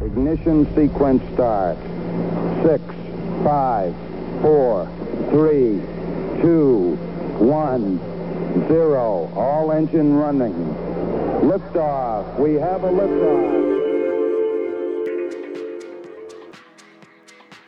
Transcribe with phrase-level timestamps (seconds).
[0.00, 1.76] Ignition sequence start.
[2.62, 2.80] Six,
[3.42, 3.92] five,
[4.40, 4.86] four,
[5.30, 5.82] three,
[6.40, 6.96] two,
[7.40, 7.98] one,
[8.68, 9.28] zero.
[9.34, 10.54] All engine running.
[11.42, 12.38] Liftoff.
[12.38, 13.58] We have a liftoff.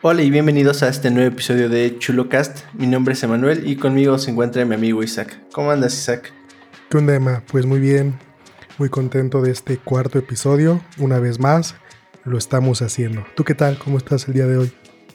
[0.01, 2.59] Hola y bienvenidos a este nuevo episodio de ChuloCast.
[2.73, 5.37] Mi nombre es Emanuel y conmigo se encuentra mi amigo Isaac.
[5.51, 6.31] ¿Cómo andas, Isaac?
[6.89, 7.43] ¿Qué onda, Emma?
[7.51, 8.17] Pues muy bien,
[8.77, 10.79] muy contento de este cuarto episodio.
[10.97, 11.75] Una vez más,
[12.25, 13.25] lo estamos haciendo.
[13.35, 13.77] ¿Tú qué tal?
[13.77, 14.71] ¿Cómo estás el día de hoy?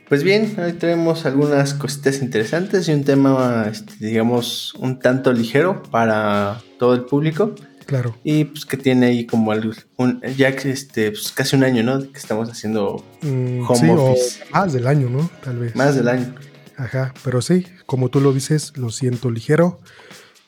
[0.09, 5.83] Pues bien, hoy tenemos algunas cositas interesantes y un tema, este, digamos, un tanto ligero
[5.91, 7.55] para todo el público.
[7.87, 8.17] Claro.
[8.25, 12.01] Y pues que tiene ahí como algo, un, ya este, pues casi un año, ¿no?
[12.01, 14.43] Que estamos haciendo Mm, home sí, office.
[14.45, 15.31] o más del año, ¿no?
[15.43, 15.75] Tal vez.
[15.77, 16.35] Más del año.
[16.77, 19.81] Ajá, pero sí, como tú lo dices, lo siento ligero.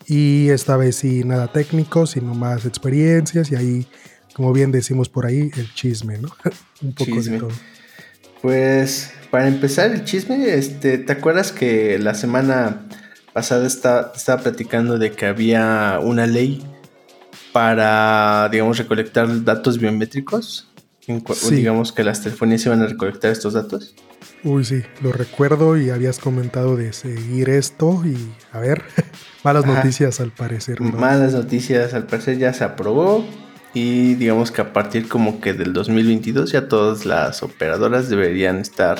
[0.07, 3.87] Y esta vez sí, nada técnico, sino más experiencias y ahí,
[4.39, 6.29] como bien decimos por ahí, el chisme, ¿no?
[6.81, 7.33] Un poco Chisme.
[7.35, 7.51] de todo.
[8.41, 12.87] Pues para empezar el chisme, este, ¿te acuerdas que la semana
[13.33, 16.65] pasada está- estaba platicando de que había una ley
[17.53, 20.69] para, digamos, recolectar datos biométricos?
[21.35, 21.55] Sí.
[21.57, 23.95] Digamos que las telefonías iban a recolectar estos datos.
[24.45, 28.17] Uy, sí, lo recuerdo y habías comentado de seguir esto y
[28.53, 28.83] a ver,
[29.43, 29.75] malas Ajá.
[29.75, 30.81] noticias al parecer.
[30.81, 30.93] ¿no?
[30.93, 33.25] Malas noticias, al parecer ya se aprobó
[33.75, 38.99] y digamos que a partir como que del 2022 ya todas las operadoras deberían estar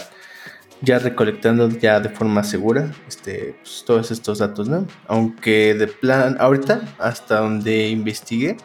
[0.83, 4.87] ya recolectando ya de forma segura este, pues, todos estos datos, ¿no?
[5.09, 8.57] Aunque de plan, ahorita, hasta donde investigué,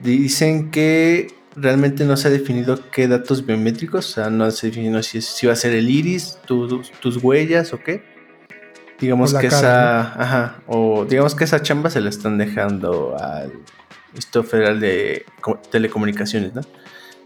[0.00, 5.02] dicen que realmente no se ha definido qué datos biométricos, o sea, no se definió
[5.02, 8.02] si, si va a ser el iris, tu- tus huellas o qué.
[9.00, 13.16] Digamos O que cara, esa, ajá, o digamos que esa chamba se la están dejando
[13.18, 13.52] al
[14.14, 16.60] Instituto Federal de Co- Telecomunicaciones, ¿no?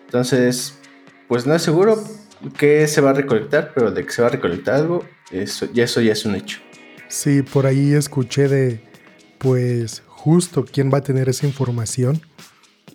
[0.05, 0.79] Entonces,
[1.29, 2.03] pues no es seguro
[2.57, 5.85] que se va a recolectar, pero de que se va a recolectar algo, eso ya,
[5.85, 6.61] eso ya es un hecho.
[7.09, 8.81] Sí, por ahí escuché de,
[9.39, 12.21] pues, justo quién va a tener esa información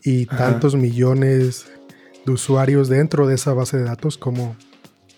[0.04, 0.38] y Ajá.
[0.38, 1.66] tantos millones
[2.26, 4.56] de usuarios dentro de esa base de datos, como,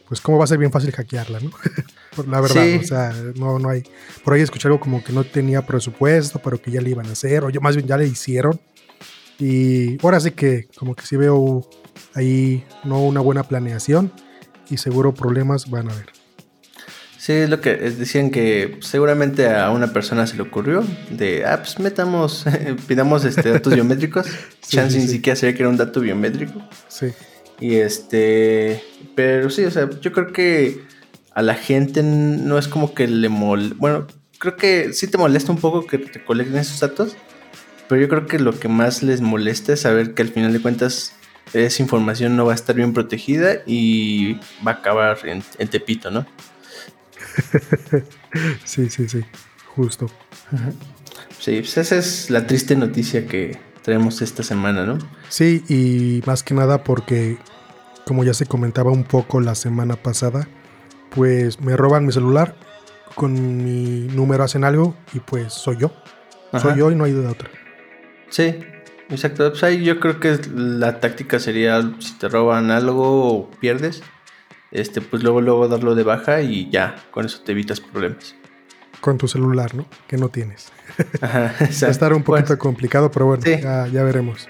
[0.07, 1.51] pues, cómo va a ser bien fácil hackearla, ¿no?
[2.15, 2.79] Por la verdad, Sí.
[2.81, 3.83] o sea, no, no hay.
[4.23, 7.11] Por ahí escuché algo como que no tenía presupuesto, pero que ya le iban a
[7.13, 8.59] hacer, o yo más bien ya le hicieron.
[9.39, 11.67] Y ahora sí que, como que sí veo
[12.13, 14.11] ahí no una buena planeación
[14.69, 16.07] y seguro problemas van a haber.
[17.17, 21.57] Sí, es lo que decían que seguramente a una persona se le ocurrió de, ah,
[21.59, 22.45] pues metamos,
[22.87, 24.27] pidamos este, datos biométricos.
[24.61, 25.13] Sí, Chance sí, ni sí.
[25.15, 26.53] siquiera sabía que era un dato biométrico.
[26.87, 27.07] Sí.
[27.59, 28.81] Y este,
[29.15, 30.81] pero sí, o sea, yo creo que
[31.33, 34.07] a la gente no es como que le mol, bueno,
[34.39, 37.15] creo que sí te molesta un poco que te colecten esos datos,
[37.87, 40.61] pero yo creo que lo que más les molesta es saber que al final de
[40.61, 41.13] cuentas
[41.53, 44.35] esa información no va a estar bien protegida y
[44.65, 46.25] va a acabar en, en Tepito, ¿no?
[48.65, 49.21] Sí, sí, sí,
[49.75, 50.07] justo.
[51.39, 54.97] Sí, pues esa es la triste noticia que traemos esta semana, ¿no?
[55.29, 57.37] Sí, y más que nada porque,
[58.05, 60.47] como ya se comentaba un poco la semana pasada,
[61.15, 62.55] pues me roban mi celular,
[63.15, 65.91] con mi número hacen algo y pues soy yo.
[66.51, 66.59] Ajá.
[66.69, 67.49] Soy yo y no hay de otra.
[68.29, 68.59] Sí,
[69.09, 69.49] exacto.
[69.49, 74.03] Pues ahí yo creo que la táctica sería si te roban algo o pierdes,
[74.71, 78.35] este, pues luego luego darlo de baja y ya, con eso te evitas problemas.
[79.01, 79.85] Con tu celular, ¿no?
[80.07, 80.71] Que no tienes.
[81.21, 83.59] Ajá, Va a estar un poquito Bueno, complicado, pero bueno, sí.
[83.61, 84.47] ya, ya veremos.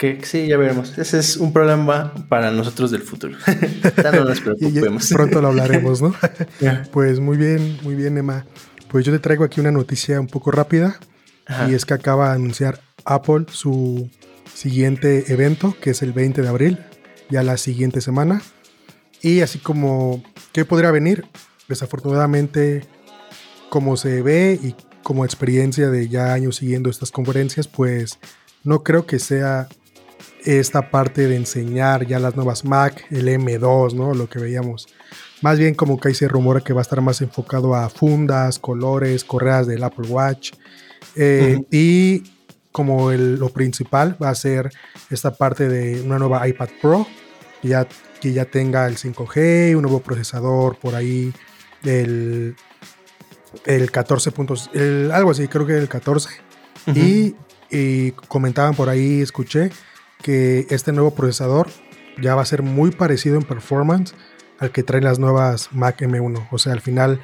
[0.00, 0.96] Que, sí, ya veremos.
[0.96, 3.36] Ese es un problema para nosotros del futuro.
[4.14, 5.08] no nos ya preocupemos.
[5.10, 6.14] pronto lo hablaremos, ¿no?
[6.90, 8.46] Pues muy bien, muy bien, Emma.
[8.88, 10.98] Pues yo te traigo aquí una noticia un poco rápida.
[11.44, 11.68] Ajá.
[11.68, 14.08] Y es que acaba de anunciar Apple su
[14.54, 16.78] siguiente evento, que es el 20 de abril,
[17.28, 18.40] ya la siguiente semana.
[19.20, 20.22] Y así como,
[20.52, 21.26] ¿qué podría venir?
[21.68, 22.84] Desafortunadamente,
[23.68, 28.18] como se ve y como experiencia de ya años siguiendo estas conferencias, pues
[28.64, 29.68] no creo que sea
[30.44, 34.14] esta parte de enseñar ya las nuevas Mac, el M2, ¿no?
[34.14, 34.86] Lo que veíamos.
[35.42, 38.58] Más bien como que ahí se rumora que va a estar más enfocado a fundas,
[38.58, 40.52] colores, correas del Apple Watch.
[41.16, 41.62] Eh.
[41.70, 42.22] Y
[42.72, 44.70] como el- lo principal va a ser
[45.10, 47.06] esta parte de una nueva iPad Pro,
[47.62, 47.86] que ya,
[48.20, 51.32] que ya tenga el 5G, un nuevo procesador por ahí,
[51.84, 52.54] el,
[53.66, 56.28] el 14 puntos, el- algo así, creo que el 14.
[56.86, 56.98] Ujú.
[56.98, 57.34] y,
[57.70, 59.70] y comentaban por ahí, escuché,
[60.22, 61.68] que este nuevo procesador
[62.20, 64.14] ya va a ser muy parecido en performance
[64.58, 66.48] al que traen las nuevas Mac M1.
[66.50, 67.20] O sea, al final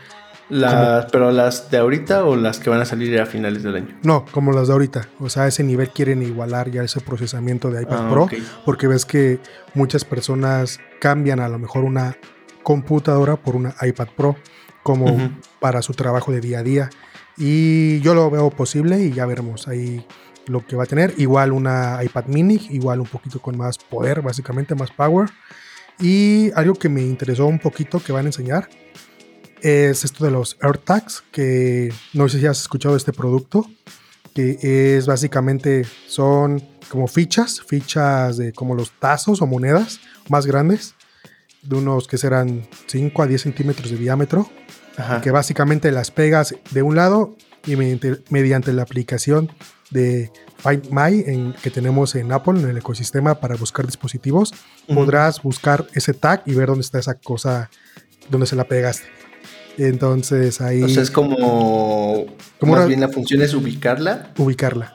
[0.49, 3.99] Las, ¿Pero las de ahorita o las que van a salir a finales del año?
[4.03, 5.09] No, como las de ahorita.
[5.19, 8.29] O sea, a ese nivel quieren igualar ya ese procesamiento de iPad ah, Pro.
[8.65, 9.41] Porque ves que
[9.75, 12.17] muchas personas cambian a lo mejor una
[12.63, 14.37] computadora por una iPad Pro
[14.83, 16.91] como para su trabajo de día a día.
[17.37, 20.07] Y yo lo veo posible y ya veremos ahí
[20.47, 21.15] lo que va a tener.
[21.17, 25.31] Igual una iPad mini, igual un poquito con más poder, básicamente más power.
[25.99, 28.69] Y algo que me interesó un poquito que van a enseñar
[29.63, 33.67] es esto de los AirTags, que no sé si has escuchado este producto,
[34.35, 34.59] que
[34.97, 40.95] es básicamente son como fichas, fichas de como los tazos o monedas más grandes,
[41.63, 44.49] de unos que serán 5 a 10 centímetros de diámetro,
[45.23, 49.51] que básicamente las pegas de un lado y mediante, la aplicación
[49.91, 54.53] de Find My en, que tenemos en Apple, en el ecosistema para buscar dispositivos,
[54.93, 57.71] podrás buscar ese tag y ver dónde está esa cosa,
[58.31, 59.07] dónde se la pegaste.
[59.79, 60.83] Entonces ahí.
[60.83, 62.27] O sea, es como.
[62.59, 64.33] como más bien la función es ubicarla.
[64.39, 64.95] Ubicarla.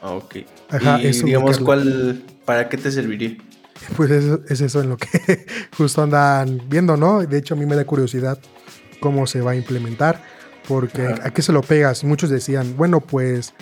[0.00, 0.36] Ah, ok.
[0.70, 2.22] Ajá, y digamos, ¿cuál.
[2.44, 3.36] ¿Para qué te serviría?
[3.96, 5.46] Pues es eso en lo que
[5.76, 7.22] justo andan viendo, ¿no?
[7.24, 8.38] De hecho, a mí me da curiosidad
[9.00, 10.22] cómo se va a implementar.
[10.66, 12.04] Porque a qué se lo pegas.
[12.04, 13.52] Muchos decían, bueno, pues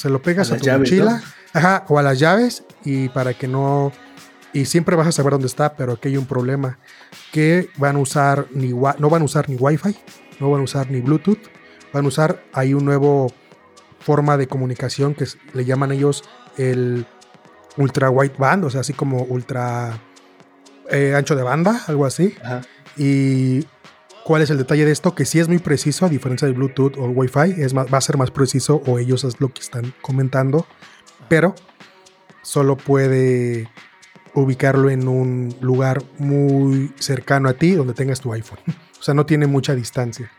[0.00, 1.22] se lo pegas a, tu mochila.
[1.52, 2.64] Ajá, o a las llaves.
[2.84, 3.92] Y para que no
[4.52, 6.78] y siempre vas a saber dónde está, pero aquí hay un problema,
[7.32, 9.96] que van a usar ni no van a usar ni Wi-Fi,
[10.40, 11.38] no van a usar ni Bluetooth,
[11.92, 13.32] van a usar hay un nuevo
[14.00, 16.24] forma de comunicación que le llaman ellos
[16.56, 17.06] el
[17.76, 20.00] ultra wideband, o sea, así como ultra
[20.90, 22.34] eh, ancho de banda, algo así.
[22.96, 23.66] Y
[24.30, 26.96] cuál es el detalle de esto, que sí es muy preciso, a diferencia de Bluetooth
[26.98, 30.68] o Wi-Fi, es va a ser más preciso, o ellos es lo que están comentando,
[31.28, 31.56] pero
[32.40, 33.68] solo puede
[34.32, 38.60] ubicarlo en un lugar muy cercano a ti donde tengas tu iPhone.
[39.00, 40.30] O sea, no tiene mucha distancia.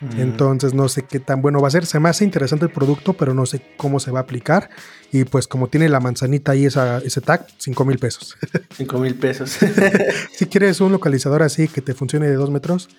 [0.00, 0.20] Mm.
[0.20, 1.86] Entonces no sé qué tan bueno va a ser.
[1.86, 4.68] Se me hace interesante el producto, pero no sé cómo se va a aplicar.
[5.10, 8.36] Y pues como tiene la manzanita ahí esa, ese tag, 5 mil pesos.
[8.76, 9.58] 5 mil pesos.
[10.34, 12.90] si quieres un localizador así que te funcione de 2 metros,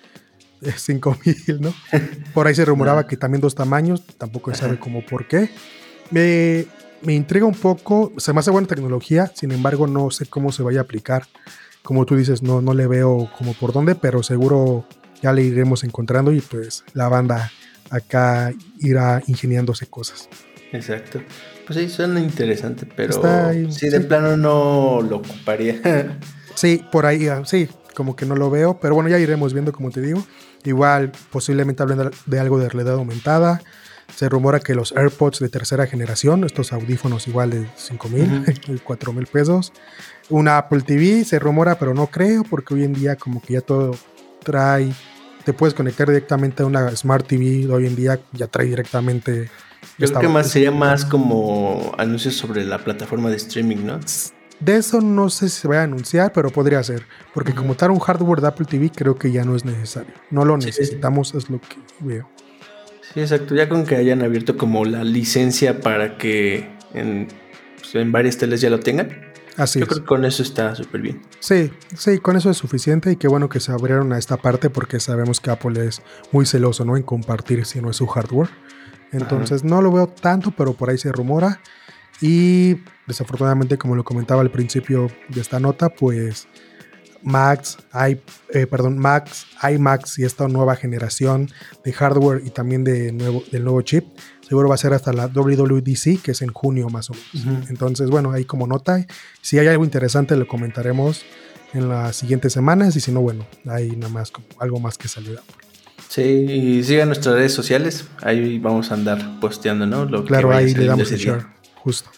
[0.76, 1.74] 5 mil, ¿no?
[2.34, 5.50] Por ahí se rumoraba que también dos tamaños, tampoco se sabe cómo por qué.
[6.14, 6.66] Eh,
[7.02, 10.62] me intriga un poco, se me hace buena tecnología, sin embargo no sé cómo se
[10.62, 11.26] vaya a aplicar.
[11.82, 14.86] Como tú dices, no, no le veo como por dónde, pero seguro
[15.20, 17.50] ya le iremos encontrando y pues la banda
[17.90, 20.28] acá irá ingeniándose cosas.
[20.72, 21.20] Exacto.
[21.66, 23.12] Pues sí, suena interesante, pero
[23.70, 26.18] si de plano no lo ocuparía.
[26.54, 29.72] sí, por ahí, ah, sí, como que no lo veo, pero bueno, ya iremos viendo,
[29.72, 30.24] como te digo.
[30.64, 33.60] Igual, posiblemente hablen de algo de realidad aumentada,
[34.14, 38.78] se rumora que los AirPods de tercera generación, estos audífonos igual de 5 mil, y
[38.78, 39.72] 4 mil pesos.
[40.28, 43.60] Una Apple TV se rumora, pero no creo, porque hoy en día como que ya
[43.60, 43.96] todo
[44.42, 44.92] trae,
[45.44, 49.50] te puedes conectar directamente a una Smart TV, hoy en día ya trae directamente...
[49.98, 53.98] Yo creo que más sería más como anuncios sobre la plataforma de streaming, ¿no?
[54.64, 57.04] De eso no sé si se va a anunciar, pero podría ser.
[57.34, 60.14] Porque como tal un hardware de Apple TV creo que ya no es necesario.
[60.30, 62.30] No lo necesitamos, es lo que veo.
[63.12, 63.56] Sí, exacto.
[63.56, 67.26] Ya con que hayan abierto como la licencia para que en,
[67.78, 69.32] pues, varias teles ya lo tengan.
[69.56, 71.22] Así Yo creo que con eso está súper bien.
[71.40, 74.70] Sí, sí, con eso es suficiente y qué bueno que se abrieron a esta parte
[74.70, 76.96] porque sabemos que Apple es muy celoso, ¿no?
[76.96, 78.48] En compartir si no es su hardware.
[79.10, 81.60] Entonces no lo veo tanto, pero por ahí se rumora.
[82.22, 82.76] Y
[83.06, 86.48] desafortunadamente, como lo comentaba al principio de esta nota, pues
[87.22, 88.18] Max, i,
[88.50, 91.50] eh, perdón, Max, iMax y esta nueva generación
[91.84, 94.04] de hardware y también de nuevo, del nuevo chip,
[94.48, 97.70] seguro va a ser hasta la WWDC, que es en junio más o menos.
[97.70, 99.04] Entonces, bueno, ahí como nota,
[99.40, 101.24] si hay algo interesante lo comentaremos
[101.74, 105.08] en las siguientes semanas y si no, bueno, hay nada más como algo más que
[105.08, 105.40] salir.
[106.08, 110.04] Sí, y sigan nuestras redes sociales, ahí vamos a andar posteando, ¿no?
[110.04, 111.46] Lo claro, ahí le damos el share,
[111.76, 112.10] justo.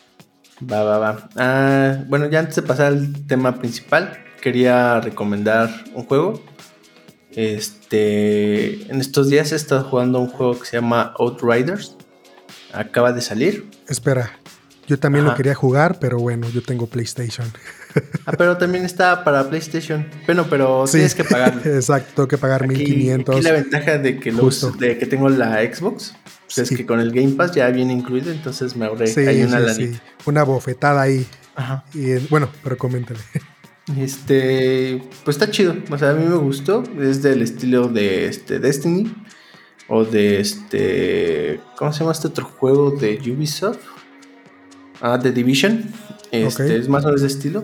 [0.70, 1.28] Va, va, va.
[1.36, 6.42] Ah, bueno, ya antes de pasar al tema principal, quería recomendar un juego.
[7.32, 11.96] Este, en estos días he estado jugando un juego que se llama Outriders.
[12.72, 13.70] Acaba de salir.
[13.88, 14.38] Espera,
[14.86, 17.46] yo también lo quería jugar, pero bueno, yo tengo PlayStation.
[18.26, 20.06] Ah, pero también está para PlayStation.
[20.26, 21.60] Bueno, pero tienes que pagar.
[21.64, 23.36] Exacto, tengo que pagar 1500.
[23.36, 26.14] Aquí la ventaja de que, de que tengo la Xbox
[26.54, 29.74] pues es que con el Game Pass ya viene incluido, entonces me ahorré sí, una
[29.74, 29.92] sí,
[30.24, 31.26] Una bofetada ahí.
[31.56, 31.84] Ajá.
[31.94, 33.20] Y bueno, pero coméntale.
[33.98, 35.76] Este, pues está chido.
[35.90, 36.82] O sea, a mí me gustó.
[36.98, 39.14] Es del estilo de este Destiny.
[39.88, 41.60] O de este.
[41.76, 43.80] ¿Cómo se llama este otro juego de Ubisoft?
[45.00, 45.84] Ah, The Division.
[46.30, 47.62] Este, Es más o menos de estilo.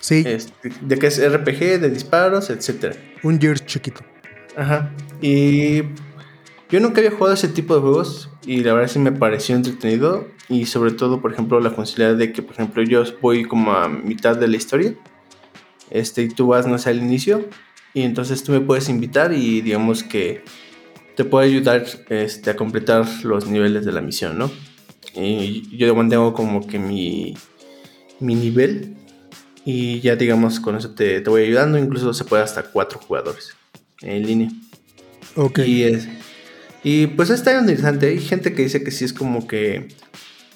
[0.00, 0.22] Sí.
[0.24, 2.96] Este, de que es RPG, de disparos, etc.
[3.24, 4.02] Un Gears chiquito.
[4.56, 4.92] Ajá.
[5.20, 5.82] Y
[6.68, 10.26] Yo nunca había jugado ese tipo de juegos y la verdad sí me pareció entretenido
[10.48, 13.88] y sobre todo, por ejemplo, la funcionalidad de que, por ejemplo, yo voy como a
[13.88, 14.94] mitad de la historia
[15.90, 17.48] este, y tú vas, no sé, al inicio
[17.94, 20.42] y entonces tú me puedes invitar y digamos que
[21.14, 24.50] te puede ayudar este, a completar los niveles de la misión, ¿no?
[25.14, 27.34] Y yo mantengo como que mi,
[28.20, 28.96] mi nivel
[29.64, 33.56] y ya digamos con eso te, te voy ayudando, incluso se puede hasta cuatro jugadores
[34.02, 34.50] en línea.
[35.36, 35.60] Ok.
[35.60, 36.08] Y, es,
[36.88, 38.06] y pues está interesante.
[38.06, 39.88] Hay gente que dice que sí es como que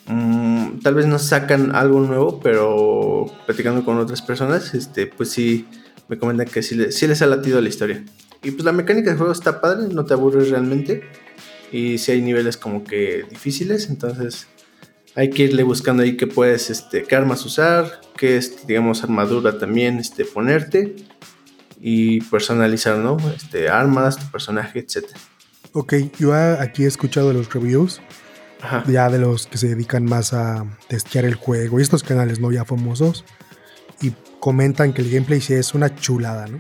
[0.07, 5.67] mm, tal vez no sacan algo nuevo, pero platicando con otras personas, este, pues sí
[6.09, 8.05] me comentan que sí, le- sí les ha latido la historia.
[8.43, 11.03] Y pues la mecánica del juego está padre, no te aburres realmente.
[11.73, 14.47] Y si hay niveles como que difíciles, entonces
[15.15, 19.99] hay que irle buscando ahí qué puedes, este, armas usar, qué, este, digamos, armadura también
[19.99, 20.95] este, ponerte
[21.81, 23.17] y personalizar, ¿no?
[23.37, 25.07] Este, armas, tu personaje, etc.
[25.73, 28.01] Ok, yo a- aquí he escuchado los reviews
[28.61, 28.85] Ajá.
[28.89, 32.51] ya de los que se dedican más a testear el juego y estos canales no
[32.51, 33.25] ya famosos
[34.03, 36.59] y comentan que el gameplay sí es una chulada, ¿no?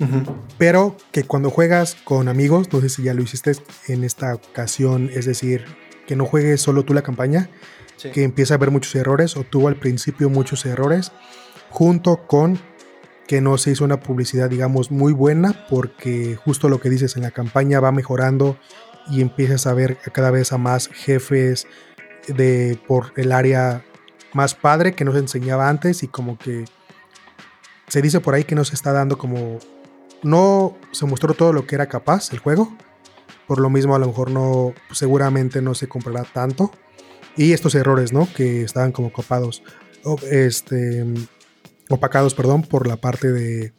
[0.00, 0.34] Ujú.
[0.58, 3.52] Pero que cuando juegas con amigos, no sé si ya lo hiciste
[3.86, 5.64] en esta ocasión, es decir,
[6.06, 7.50] que no juegues solo tú la campaña,
[7.96, 8.10] Sí.
[8.10, 11.12] que empieza a haber muchos errores o tuvo al principio muchos errores,
[11.68, 12.58] junto con
[13.30, 17.22] que no se hizo una publicidad, digamos, muy buena, porque justo lo que dices en
[17.22, 18.58] la campaña va mejorando
[19.08, 21.68] y empiezas a ver cada vez a más jefes
[22.26, 23.84] de por el área
[24.32, 26.64] más padre que no se enseñaba antes y como que
[27.86, 29.60] se dice por ahí que no se está dando como
[30.24, 32.76] no se mostró todo lo que era capaz el juego.
[33.46, 36.72] Por lo mismo, a lo mejor no, seguramente no se comprará tanto.
[37.36, 38.26] Y estos errores, ¿no?
[38.34, 39.62] Que estaban como copados,
[40.28, 41.06] este,
[41.90, 43.72] opacados, perdón, por la parte de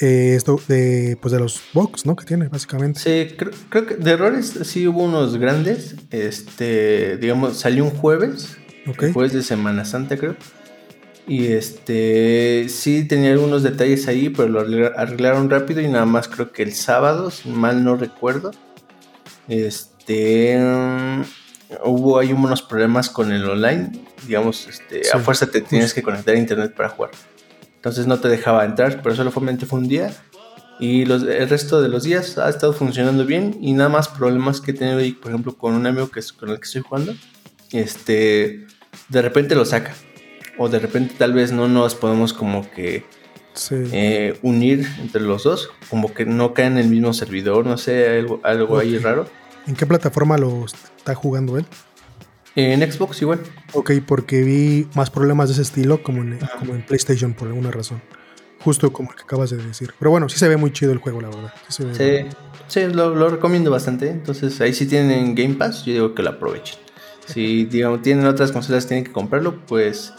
[0.00, 2.14] eh, esto, de, pues de los bugs, ¿no?
[2.16, 3.00] Que tiene, básicamente.
[3.00, 5.96] Sí, creo, creo que de errores sí hubo unos grandes.
[6.10, 8.56] Este, digamos, salió un jueves.
[8.86, 9.02] Ok.
[9.04, 10.36] El jueves de Semana Santa, creo.
[11.26, 16.26] Y este, sí tenía algunos detalles ahí, pero lo arregla- arreglaron rápido y nada más
[16.28, 18.50] creo que el sábado, si mal no recuerdo.
[19.48, 20.54] Este,
[21.84, 23.92] hubo ahí unos problemas con el online.
[24.26, 27.10] Digamos, este, a fuerza te tienes que conectar a internet para jugar.
[27.76, 30.12] Entonces no te dejaba entrar, pero solamente fue un día.
[30.80, 33.56] Y los, el resto de los días ha estado funcionando bien.
[33.60, 36.32] Y nada más problemas que he tenido ahí, por ejemplo, con un amigo que es
[36.32, 37.14] con el que estoy jugando.
[37.72, 38.66] Este,
[39.08, 39.94] de repente lo saca.
[40.56, 43.04] O de repente tal vez no nos podemos como que
[43.54, 43.74] Sí.
[43.92, 45.70] eh, unir entre los dos.
[45.90, 49.28] Como que no caen en el mismo servidor, no sé, algo, algo ahí raro.
[49.68, 51.66] ¿En qué plataforma lo está jugando él?
[52.56, 53.40] En Xbox igual.
[53.74, 57.70] Ok, porque vi más problemas de ese estilo como en, como en PlayStation por alguna
[57.70, 58.00] razón.
[58.60, 59.92] Justo como el que acabas de decir.
[59.98, 61.52] Pero bueno, sí se ve muy chido el juego, la verdad.
[61.68, 64.08] Sí se ve Sí, sí lo, lo recomiendo bastante.
[64.08, 66.78] Entonces ahí si tienen Game Pass, yo digo que lo aprovechen.
[67.26, 70.14] Si digamos, tienen otras consolas tienen que comprarlo, pues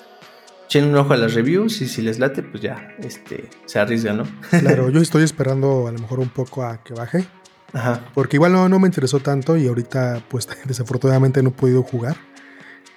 [0.68, 4.18] echen un ojo a las reviews y si les late, pues ya este, se arriesgan,
[4.18, 4.24] ¿no?
[4.52, 7.26] Claro, yo estoy esperando a lo mejor un poco a que baje.
[7.74, 8.06] Ajá.
[8.14, 12.18] Porque igual no, no me interesó tanto y ahorita pues desafortunadamente no he podido jugar.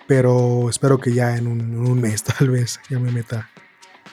[0.06, 3.48] Pero espero que ya en un, en un mes tal vez ya me meta.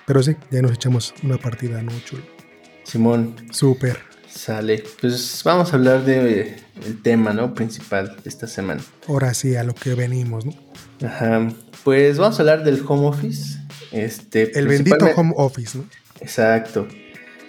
[0.05, 1.91] Pero sí, ya nos echamos una partida, ¿no?
[2.03, 2.23] Chulo.
[2.83, 3.99] Simón, Súper.
[4.27, 4.83] sale.
[5.01, 7.53] Pues vamos a hablar de, el tema, ¿no?
[7.53, 8.81] Principal de esta semana.
[9.07, 10.53] Ahora sí, a lo que venimos, ¿no?
[11.05, 11.47] Ajá.
[11.83, 13.59] Pues vamos a hablar del home office.
[13.91, 15.85] Este, El bendito home office, ¿no?
[16.21, 16.87] Exacto.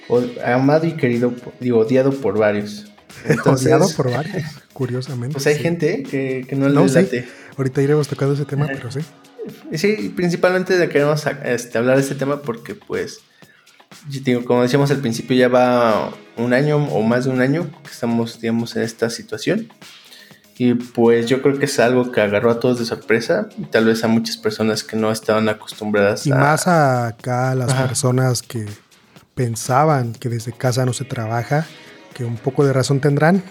[0.09, 2.90] O- amado y querido, digo, odiado por varios.
[3.25, 5.35] Entonces, Odiado por varios, curiosamente.
[5.35, 5.63] Pues hay sí.
[5.63, 6.95] gente que, que no, No, le sí.
[6.97, 7.29] late.
[7.57, 9.01] Ahorita iremos tocando ese tema, pero sí.
[9.75, 13.21] Sí, principalmente queremos este, hablar de este tema porque, pues,
[14.47, 18.41] como decíamos al principio, ya va un año o más de un año que estamos,
[18.41, 19.69] digamos, en esta situación.
[20.57, 23.87] Y pues yo creo que es algo que agarró a todos de sorpresa y tal
[23.87, 26.37] vez a muchas personas que no estaban acostumbradas Y a...
[26.37, 27.87] más acá las Ajá.
[27.87, 28.67] personas que
[29.35, 31.67] pensaban que desde casa no se trabaja,
[32.15, 33.43] que un poco de razón tendrán,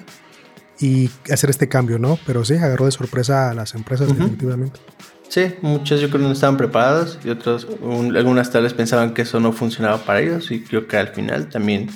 [0.81, 2.17] y hacer este cambio, ¿no?
[2.25, 4.79] Pero sí, agarró de sorpresa a las empresas definitivamente.
[5.27, 9.13] Sí, muchos yo creo que no estaban preparados y otros, un- algunas tal vez pensaban
[9.13, 11.89] que eso no funcionaba para ellos y creo que al final también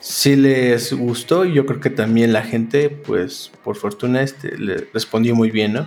[0.00, 4.88] sí les gustó y yo creo que también la gente, pues por fortuna, este, le
[4.92, 5.86] respondió muy bien, ¿no?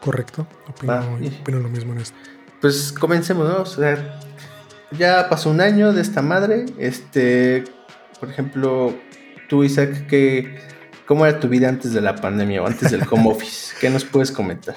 [0.00, 0.46] Correcto.
[0.68, 2.16] Opino, Ah, y- opino lo mismo en esto.
[2.60, 3.62] Pues comencemos, ¿no?
[3.62, 4.18] O sea,
[4.90, 7.64] ya pasó un año de esta madre, este,
[8.18, 8.94] por ejemplo,
[9.48, 10.58] tú Isaac, que,
[11.06, 13.74] ¿cómo era tu vida antes de la pandemia o antes del home office?
[13.80, 14.74] ¿Qué nos puedes comentar?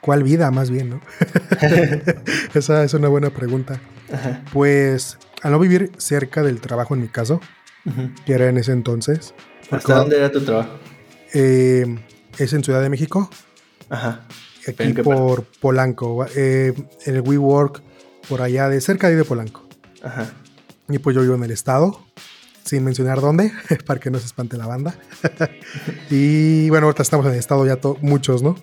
[0.00, 1.00] ¿Cuál vida, más bien, no?
[2.54, 3.80] Esa es una buena pregunta.
[4.12, 4.42] Ajá.
[4.52, 7.40] Pues, al no vivir cerca del trabajo en mi caso,
[8.24, 9.34] que era en ese entonces.
[9.70, 10.78] ¿Hasta dónde era tu trabajo?
[11.32, 11.86] Eh,
[12.38, 13.28] es en Ciudad de México.
[13.88, 14.26] Ajá.
[14.66, 16.26] Aquí por Polanco.
[16.34, 16.72] Eh,
[17.04, 17.82] en el WeWork,
[18.28, 19.68] por allá de cerca de Polanco.
[20.02, 20.32] Ajá.
[20.88, 22.00] Y pues yo vivo en el estado,
[22.64, 23.52] sin mencionar dónde,
[23.86, 24.98] para que no se espante la banda.
[26.10, 28.56] y bueno, ahorita estamos en el estado ya muchos, ¿no?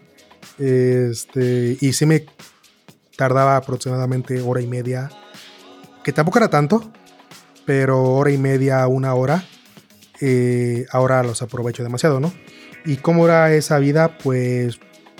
[0.59, 2.25] Este, y sí me
[3.17, 5.09] tardaba aproximadamente hora y media,
[6.03, 6.91] que tampoco era tanto,
[7.65, 9.43] pero hora y media, una hora.
[10.21, 12.33] Eh, ahora los aprovecho demasiado, ¿no?
[12.85, 14.17] ¿Y cómo era esa vida?
[14.17, 14.79] Pues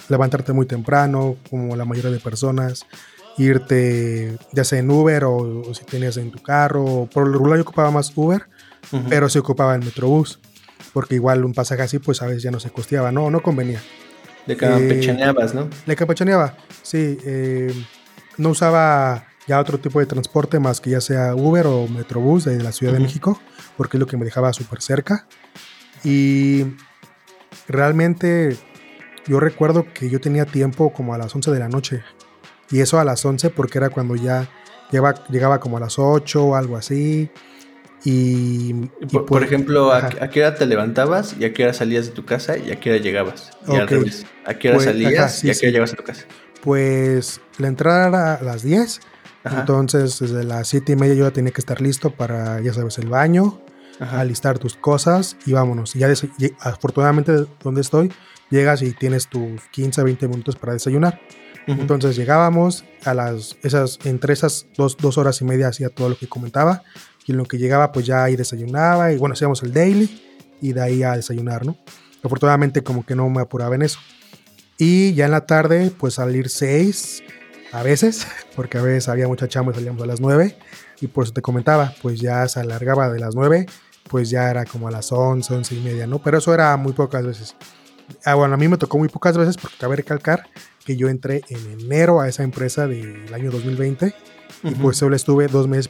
[0.10, 2.86] levantarte muy temprano, como la mayoría de personas,
[3.38, 7.08] irte ya sea en Uber o, si tenías en tu carro.
[7.13, 8.48] Por lo regular yo ocupaba más Uber,
[9.10, 10.40] pero se ocupaba el Metrobús,
[10.94, 13.82] porque igual un pasaje así pues a veces ya no se costeaba, no, no convenía.
[14.46, 15.70] Le campechaneabas, eh, ¿no?
[15.86, 17.18] Le campechaneaba, sí.
[17.25, 17.74] Eh,
[18.38, 22.62] no usaba ya otro tipo de transporte más que ya sea Uber o Metrobús de
[22.62, 23.40] la Ciudad de México,
[23.78, 25.28] porque es lo que me dejaba súper cerca.
[26.04, 26.66] Y
[27.68, 28.58] realmente
[29.28, 32.04] yo recuerdo que yo tenía tiempo como a las 11 de la noche.
[32.74, 34.50] Y eso a las 11 porque era cuando ya
[34.92, 37.30] llegaba, llegaba como a las 8 o algo así.
[38.03, 38.74] Y,
[39.12, 42.25] por, pues, ejemplo, ¿a, qué hora te levantabas y a qué hora salías de tu
[42.25, 43.51] casa y a qué hora llegabas?
[43.68, 44.25] Y al revés.
[44.44, 46.25] ¿A qué hora pues, salías y a qué hora llegabas a tu casa?
[46.63, 49.01] Pues la entrada era a las 10.
[49.46, 52.98] Entonces, desde las 7 y media yo ya tenía que estar listo para, ya sabes,
[52.98, 53.62] el baño,
[54.00, 55.96] alistar tus cosas y vámonos.
[55.96, 56.12] Y ya
[56.60, 58.12] afortunadamente donde estoy,
[58.50, 61.22] llegas y tienes tus 15 20 minutos para desayunar.
[61.67, 66.17] Entonces llegábamos a las, esas, entre esas dos, dos, horas y media hacía todo lo
[66.17, 66.84] que comentaba
[67.25, 70.22] y lo que llegaba pues ya ahí desayunaba y bueno, hacíamos el daily
[70.62, 71.77] y de ahí a desayunar, ¿no?
[72.22, 74.00] Afortunadamente como que no me apuraba en eso.
[74.77, 77.24] Y ya en la tarde pues salir 6
[77.72, 80.58] a veces, porque a veces había mucha chamba y salíamos a las 9
[81.01, 83.65] y por eso te comentaba, pues ya se alargaba de las 9,
[84.10, 86.20] pues ya era como a las 11, 11 y media, ¿no?
[86.20, 87.55] Pero eso era muy pocas veces.
[88.25, 90.43] Ah, bueno, a mí me tocó muy pocas veces porque cabe recalcar
[90.86, 94.13] que yo entré en enero a esa empresa del año 2020
[94.63, 95.90] y pues solo estuve dos meses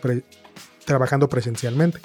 [0.86, 2.00] trabajando presencialmente.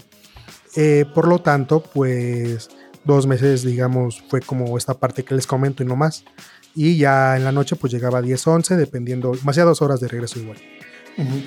[0.76, 2.68] Eh, por lo tanto, pues
[3.04, 6.24] dos meses, digamos, fue como esta parte que les comento y no más.
[6.74, 10.08] Y ya en la noche pues llegaba a 10, 11, dependiendo, más dos horas de
[10.08, 10.58] regreso igual.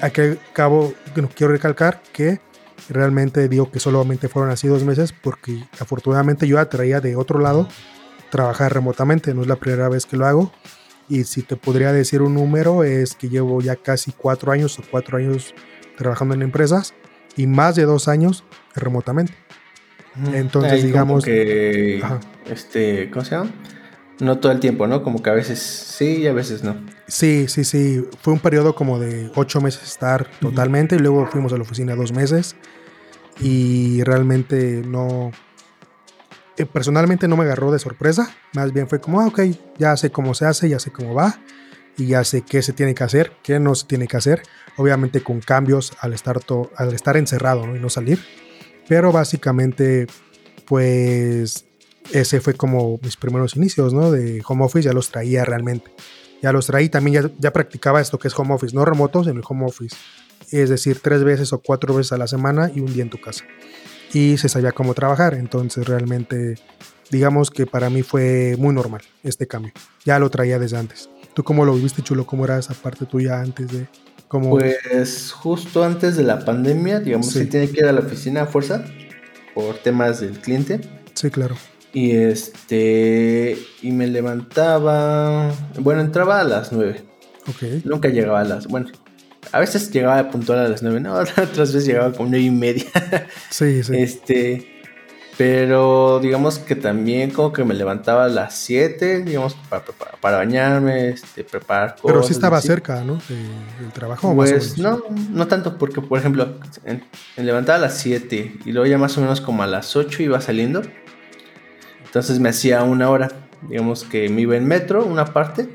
[0.01, 0.93] Aquí al cabo,
[1.35, 2.41] quiero recalcar que
[2.89, 7.67] realmente digo que solamente fueron así dos meses porque afortunadamente yo atraía de otro lado
[8.31, 10.51] trabajar remotamente, no es la primera vez que lo hago.
[11.11, 14.83] Y si te podría decir un número, es que llevo ya casi cuatro años o
[14.89, 15.53] cuatro años
[15.97, 16.93] trabajando en empresas
[17.35, 18.45] y más de dos años
[18.75, 19.33] remotamente.
[20.33, 22.01] Entonces, digamos que,
[22.49, 23.51] este, ¿cómo se llama?
[24.21, 25.03] No todo el tiempo, ¿no?
[25.03, 26.77] Como que a veces sí y a veces no.
[27.09, 28.05] Sí, sí, sí.
[28.21, 31.93] Fue un periodo como de ocho meses estar totalmente y luego fuimos a la oficina
[31.93, 32.55] dos meses
[33.41, 35.31] y realmente no,
[36.57, 39.41] eh, personalmente no me agarró de sorpresa, más bien fue como, ah, ok,
[39.77, 41.39] ya sé cómo se hace, ya sé cómo va
[41.97, 44.43] y ya sé qué se tiene que hacer, qué no se tiene que hacer,
[44.77, 46.39] obviamente con cambios al estar,
[46.75, 48.19] al estar encerrado y no salir,
[48.87, 50.07] pero básicamente
[50.65, 51.65] pues
[52.11, 54.11] ese fue como mis primeros inicios, ¿no?
[54.11, 55.91] De home office, ya los traía realmente.
[56.41, 59.37] Ya los traí, también ya, ya practicaba esto que es home office, no remotos, en
[59.37, 59.95] el home office.
[60.49, 63.21] Es decir, tres veces o cuatro veces a la semana y un día en tu
[63.21, 63.45] casa
[64.13, 65.33] y se sabía cómo trabajar.
[65.33, 66.55] Entonces realmente
[67.11, 69.73] digamos que para mí fue muy normal este cambio.
[70.05, 71.09] Ya lo traía desde antes.
[71.33, 72.25] ¿Tú cómo lo viviste, Chulo?
[72.25, 73.87] ¿Cómo era esa parte tuya antes de
[74.27, 74.51] cómo...
[74.51, 77.39] Pues justo antes de la pandemia, digamos sí.
[77.39, 78.83] que tiene que ir a la oficina a fuerza
[79.53, 80.81] por temas del cliente.
[81.13, 81.55] Sí, claro.
[81.93, 87.03] Y este y me levantaba, bueno, entraba a las nueve.
[87.47, 87.83] Ok.
[87.83, 88.89] Nunca llegaba a las, bueno,
[89.51, 91.13] a veces llegaba puntual a las 9, ¿no?
[91.19, 92.85] Otras veces llegaba como 9 y media.
[93.49, 93.93] Sí, sí.
[93.95, 94.67] Este.
[95.37, 99.83] Pero digamos que también como que me levantaba a las 7, digamos, para,
[100.21, 102.03] para, bañarme, este, preparar cosas.
[102.05, 103.19] Pero sí estaba cerca, ¿no?
[103.79, 104.35] El trabajo.
[104.35, 105.01] Pues no,
[105.31, 107.03] no tanto, porque por ejemplo, en,
[107.37, 110.39] levantaba a las 7 y luego ya más o menos como a las 8 iba
[110.41, 110.83] saliendo.
[112.05, 113.31] Entonces me hacía una hora.
[113.67, 115.69] Digamos que me iba en metro, una parte,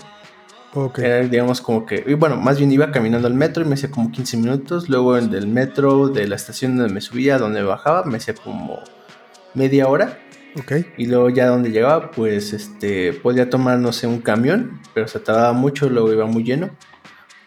[0.99, 4.11] era, digamos, como que, bueno, más bien iba caminando al metro y me hacía como
[4.11, 4.89] 15 minutos.
[4.89, 8.81] Luego en del metro, de la estación donde me subía, donde bajaba, me hacía como
[9.55, 10.19] media hora.
[10.59, 10.73] Ok.
[10.97, 15.21] Y luego ya donde llegaba, pues este, podía tomar, no sé, un camión, pero se
[15.21, 16.71] tardaba mucho, luego iba muy lleno.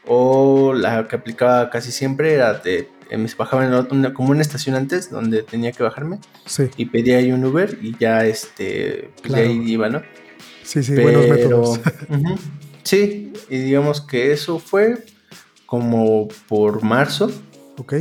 [0.06, 4.42] O la que aplicaba casi siempre era de, eh, me bajaba en una, como una
[4.42, 6.20] estación antes donde tenía que bajarme.
[6.46, 6.70] Sí.
[6.78, 10.02] Y pedía ahí un Uber y ya este, pues ahí iba, ¿no?
[10.64, 11.80] Sí, sí, buenos métodos.
[12.84, 15.06] Sí, y digamos que eso fue
[15.66, 17.32] como por marzo.
[17.78, 17.94] Ok.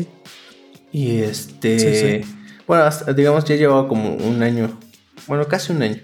[0.92, 2.24] Y este,
[2.66, 4.78] Bueno, hasta, digamos, ya llevaba como un año.
[5.26, 6.00] Bueno, casi un año.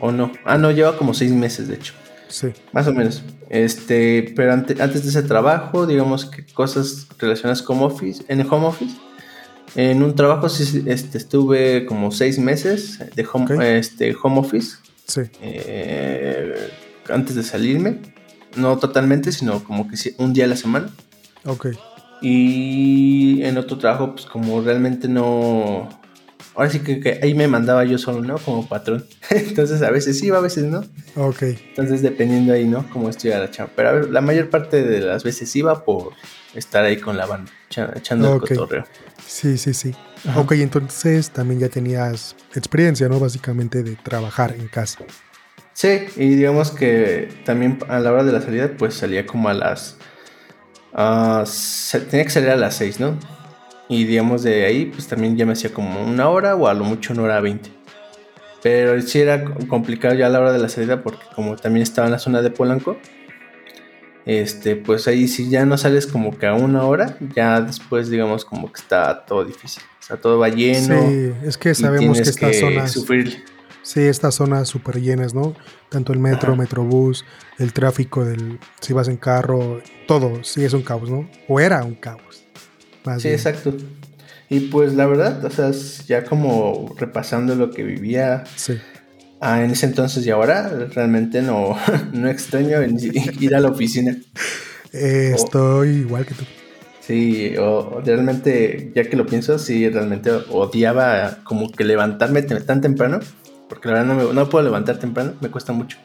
[0.00, 0.32] ¿O no?
[0.44, 1.92] Ah, no, lleva como seis meses, de hecho.
[2.28, 2.48] Sí.
[2.72, 3.22] Más o menos.
[3.50, 8.66] Este, pero antes de ese trabajo, digamos que cosas relacionadas con office, en el home
[8.66, 8.96] office.
[9.74, 14.76] En un trabajo sí, este, estuve como seis meses de home, este, home office.
[15.06, 15.22] Sí.
[15.40, 16.70] Eh,
[17.08, 17.98] antes de salirme.
[18.56, 20.90] No totalmente, sino como que un día a la semana.
[21.44, 21.68] Ok.
[22.20, 25.88] Y en otro trabajo, pues como realmente no,
[26.58, 28.36] ahora sí que, ahí me mandaba yo solo, ¿no?
[28.38, 29.06] Como patrón.
[29.30, 30.84] Entonces a veces sí, a veces no.
[31.14, 31.42] Ok.
[31.42, 32.88] Entonces dependiendo ahí, ¿no?
[32.90, 33.72] Cómo estuviera la chamba.
[33.76, 36.12] Pero a ver, la mayor parte de las veces iba por
[36.54, 37.52] estar ahí con la banda,
[37.94, 38.84] echando el cotorreo.
[39.24, 39.94] Sí, sí, sí.
[40.36, 43.20] Ok, entonces también ya tenías experiencia, ¿no?
[43.20, 44.98] Básicamente de trabajar en casa.
[45.78, 49.54] Sí, y digamos que también a la hora de la salida, pues salía como a
[49.54, 49.96] las...
[50.92, 51.44] Uh,
[52.10, 53.16] tenía que salir a las 6, ¿no?
[53.88, 56.82] Y digamos de ahí, pues también ya me hacía como una hora o a lo
[56.82, 57.70] mucho una hora veinte.
[58.60, 62.08] Pero sí era complicado ya a la hora de la salida porque como también estaba
[62.08, 62.96] en la zona de Polanco,
[64.26, 68.44] este, pues ahí si ya no sales como que a una hora, ya después digamos
[68.44, 69.84] como que está todo difícil.
[70.00, 71.08] O sea, todo va lleno.
[71.08, 72.90] Sí, es que sabemos que estas zonas...
[72.90, 73.57] Sufrir.
[73.88, 75.54] Sí, estas zonas súper llenas, ¿no?
[75.88, 77.24] Tanto el metro, metrobús,
[77.58, 78.58] el tráfico del...
[78.82, 81.26] Si vas en carro, todo, sí es un caos, ¿no?
[81.48, 82.44] O era un caos
[83.18, 83.74] sí, exacto.
[84.50, 85.70] Y pues la verdad, o sea,
[86.06, 88.44] ya como repasando lo que vivía
[89.40, 91.74] ah, en ese entonces y ahora, realmente no,
[92.12, 92.82] no extraño
[93.40, 94.18] ir a la oficina.
[94.92, 96.44] Eh, estoy igual que tú.
[97.00, 103.20] Sí, o, realmente, ya que lo pienso, sí, realmente odiaba como que levantarme tan temprano,
[103.68, 105.98] porque la verdad no, me, no puedo levantar temprano, me cuesta mucho.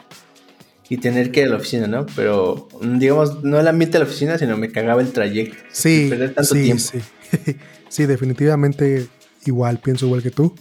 [0.89, 2.05] Y tener que ir a la oficina, ¿no?
[2.15, 5.57] Pero, digamos, no el ambiente de la oficina, sino me cagaba el trayecto.
[5.71, 6.83] Sí, perder tanto sí, tiempo.
[6.83, 7.55] sí.
[7.89, 9.07] sí, definitivamente
[9.45, 10.53] igual, pienso igual que tú.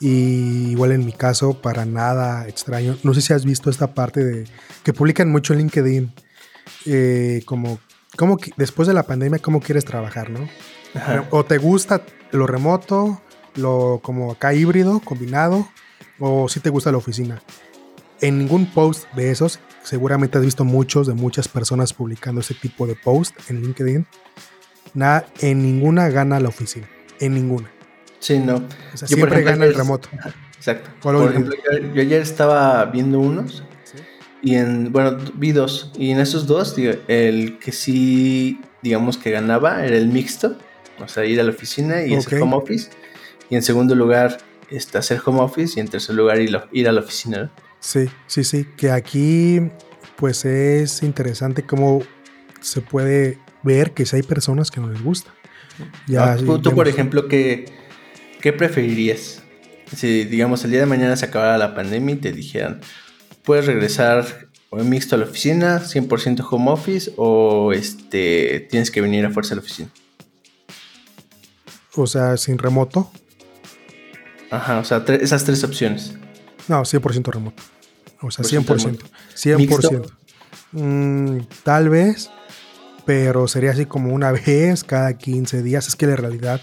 [0.00, 2.96] Y igual en mi caso, para nada extraño.
[3.02, 4.44] No sé si has visto esta parte de
[4.84, 6.12] que publican mucho en LinkedIn,
[6.86, 7.80] eh, como,
[8.16, 10.48] como después de la pandemia, cómo quieres trabajar, ¿no?
[11.30, 13.20] O te gusta lo remoto,
[13.56, 15.68] lo como acá híbrido, combinado,
[16.18, 17.40] o si te gusta la oficina
[18.20, 22.86] en ningún post de esos, seguramente has visto muchos de muchas personas publicando ese tipo
[22.86, 24.06] de post en LinkedIn.
[24.94, 26.88] Nada, en ninguna gana la oficina.
[27.20, 27.70] En ninguna.
[28.18, 28.64] Sí, no.
[28.94, 30.08] siempre gana el remoto.
[30.56, 30.90] Exacto.
[31.00, 31.54] Por ejemplo,
[31.94, 33.62] yo, ayer estaba viendo unos
[34.42, 35.92] y en, bueno, vi dos.
[35.96, 36.74] Y en esos dos,
[37.06, 40.58] el que sí, digamos que ganaba era el mixto.
[41.00, 42.90] O sea, ir a la oficina y hacer home office.
[43.50, 44.38] Y en segundo lugar,
[44.70, 45.74] este, hacer home office.
[45.76, 47.50] Y en tercer lugar, ir, ir a la oficina.
[47.80, 49.60] Sí, sí, sí, que aquí
[50.16, 52.02] pues es interesante cómo
[52.60, 55.32] se puede ver que si hay personas que no les gusta.
[56.08, 57.66] Ya, ah, tú, por ejemplo, ¿qué,
[58.40, 59.42] ¿qué preferirías?
[59.94, 62.80] Si, digamos, el día de mañana se acabara la pandemia y te dijeran,
[63.44, 69.30] puedes regresar mixto a la oficina, 100% home office, o este, tienes que venir a
[69.30, 69.88] fuerza a la oficina.
[71.94, 73.10] O sea, sin remoto.
[74.50, 76.14] Ajá, o sea, esas tres opciones.
[76.68, 77.62] No, 100% remoto.
[78.20, 78.98] O sea, 100%.
[79.34, 80.10] 100%.
[80.72, 82.30] Mm, tal vez,
[83.04, 85.88] pero sería así como una vez cada 15 días.
[85.88, 86.60] Es que la realidad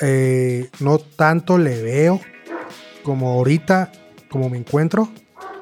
[0.00, 2.20] eh, no tanto le veo
[3.02, 3.92] como ahorita,
[4.30, 5.08] como me encuentro,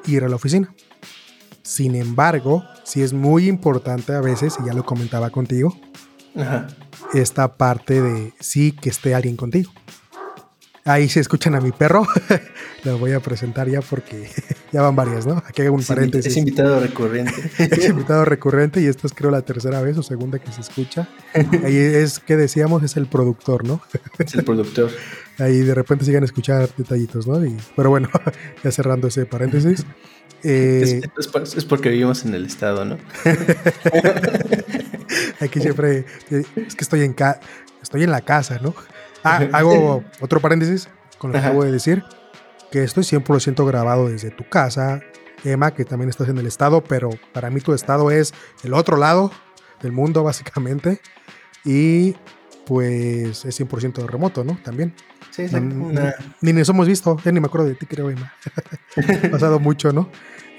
[0.07, 0.73] ir a la oficina.
[1.63, 5.79] Sin embargo, sí es muy importante a veces, y ya lo comentaba contigo,
[7.13, 9.71] esta parte de sí que esté alguien contigo.
[10.83, 12.07] Ahí se escuchan a mi perro.
[12.83, 14.29] Lo voy a presentar ya porque
[14.71, 15.43] ya van varias, ¿no?
[15.47, 16.31] Aquí hago un paréntesis.
[16.31, 17.33] Es invitado recurrente.
[17.59, 21.07] es invitado recurrente y esta es creo la tercera vez o segunda que se escucha.
[21.63, 23.81] Ahí es que decíamos, es el productor, ¿no?
[24.17, 24.89] Es el productor.
[25.37, 27.39] Ahí de repente siguen a escuchar detallitos, ¿no?
[27.75, 28.09] pero bueno,
[28.63, 29.85] ya cerrando ese paréntesis.
[30.43, 31.01] Eh,
[31.55, 32.97] es, porque vivimos en el estado, ¿no?
[35.39, 37.15] Aquí siempre es que estoy en
[37.81, 38.73] estoy en la casa, ¿no?
[39.23, 42.03] Ah, hago otro paréntesis con lo que acabo de decir,
[42.71, 45.01] que estoy 100% grabado desde tu casa,
[45.43, 48.97] Emma, que también estás en el estado, pero para mí tu estado es el otro
[48.97, 49.31] lado
[49.81, 50.99] del mundo, básicamente.
[51.63, 52.15] Y
[52.65, 54.57] pues es 100% remoto, ¿no?
[54.63, 54.93] También.
[55.29, 55.55] Sí, sí.
[56.41, 58.33] Ni, nos hemos visto, ya ni me acuerdo de ti, creo, Emma.
[59.25, 60.09] ha pasado mucho, ¿no?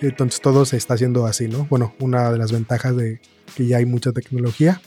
[0.01, 1.67] Entonces todo se está haciendo así, ¿no?
[1.71, 3.21] Bueno, una de las ventajas de
[3.55, 4.81] que ya hay mucha tecnología.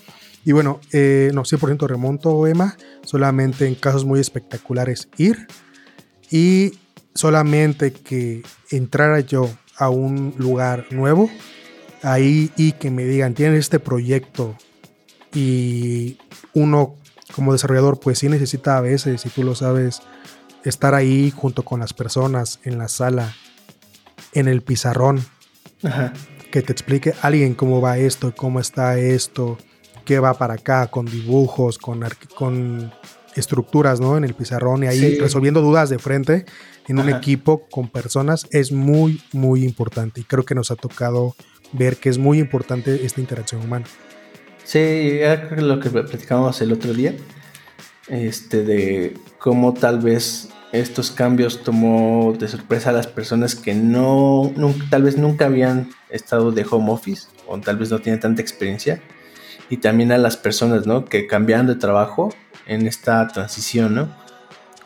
[0.46, 5.48] Y bueno, eh, no, 100% remonto, Emma, solamente en casos muy espectaculares ir
[6.30, 6.78] y
[7.16, 11.32] solamente que entrara yo a un lugar nuevo,
[12.04, 14.56] ahí y que me digan, tienen este proyecto
[15.34, 16.20] y
[16.54, 16.96] uno
[17.34, 20.02] como desarrollador, pues sí necesita a veces, si tú lo sabes,
[20.64, 23.34] estar ahí junto con las personas en la sala,
[24.34, 25.26] en el pizarrón,
[26.52, 29.58] que te explique alguien cómo va esto, cómo está esto,
[30.06, 32.94] qué va para acá, con dibujos, con, con
[33.36, 34.18] estructuras, ¿no?
[34.18, 36.46] En el pizarrón y ahí resolviendo dudas de frente
[36.88, 40.22] en un equipo con personas es muy, muy importante.
[40.22, 41.36] Y creo que nos ha tocado
[41.74, 43.86] ver que es muy importante esta interacción humana.
[44.64, 47.14] Sí, era lo que platicábamos el otro día,
[48.08, 54.52] este, de cómo tal vez estos cambios tomó de sorpresa a las personas que no,
[54.90, 59.02] tal vez nunca habían estado de home office o tal vez no tienen tanta experiencia
[59.70, 61.06] y también a las personas, ¿no?
[61.06, 62.34] Que cambiaron de trabajo
[62.66, 64.10] en esta transición, ¿no?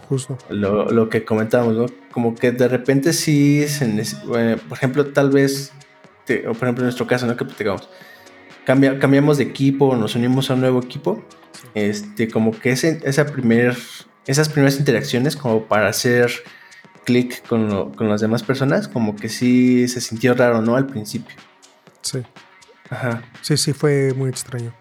[0.08, 0.38] Justo.
[0.50, 1.86] Lo, que comentábamos, ¿no?
[2.12, 3.66] Como que de repente sí,
[4.26, 5.72] por ejemplo, tal vez,
[6.48, 7.38] o por ejemplo en nuestro caso, ¿no?
[7.38, 7.90] Que platicamos,
[8.66, 11.24] cambia, cambiamos de equipo, nos unimos a un nuevo equipo,
[11.76, 13.78] este, como que ese, esa primer,
[14.26, 16.32] esas primeras interacciones como para hacer
[17.06, 20.76] clic con, con las demás personas, como que sí se sintió raro, ¿no?
[20.76, 21.36] Al principio.
[22.02, 22.20] Sí.
[22.90, 23.24] Ajá.
[23.42, 24.74] Sí, sí, fue muy extraño.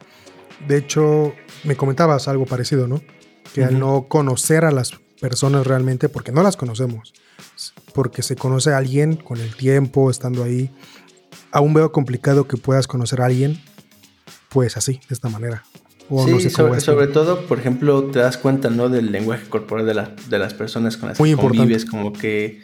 [0.67, 3.01] De hecho, me comentabas algo parecido, ¿no?
[3.55, 7.13] Que al no conocer a las personas realmente, porque no las conocemos,
[7.95, 10.71] porque se conoce a alguien con el tiempo, estando ahí,
[11.51, 13.61] aún veo complicado que puedas conocer a alguien,
[14.49, 15.65] pues así, de esta manera.
[16.27, 18.89] sí, sobre, todo, por ejemplo, te das cuenta, ¿no?
[18.89, 22.61] Del lenguaje corporal de, de las personas con las que convives, como que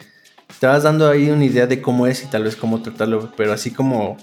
[0.59, 3.53] te vas dando ahí una idea de cómo es y tal vez cómo tratarlo, pero
[3.53, 4.17] así como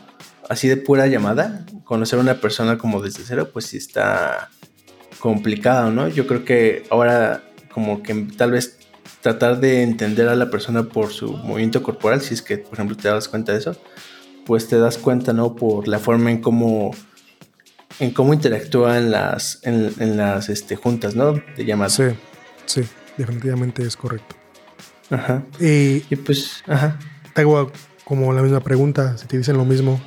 [0.48, 4.50] así de pura llamada, conocer a una persona como desde cero, pues sí está
[5.18, 6.08] complicado, ¿no?
[6.08, 8.78] Yo creo que ahora como que tal vez
[9.20, 12.96] tratar de entender a la persona por su movimiento corporal, si es que, por ejemplo,
[12.96, 13.76] te das cuenta de eso,
[14.44, 15.54] pues te das cuenta, ¿no?
[15.54, 16.92] Por la forma en cómo
[17.98, 21.34] en cómo interactúa en las, en, las este, juntas, ¿no?
[21.56, 21.90] De llamada.
[21.90, 22.04] Sí,
[22.66, 22.82] sí,
[23.16, 24.36] definitivamente es correcto.
[25.10, 25.44] Ajá.
[25.60, 26.98] Y, pues, ajá.
[27.34, 27.70] Te hago
[28.04, 30.00] como la misma pregunta, si te dicen lo mismo,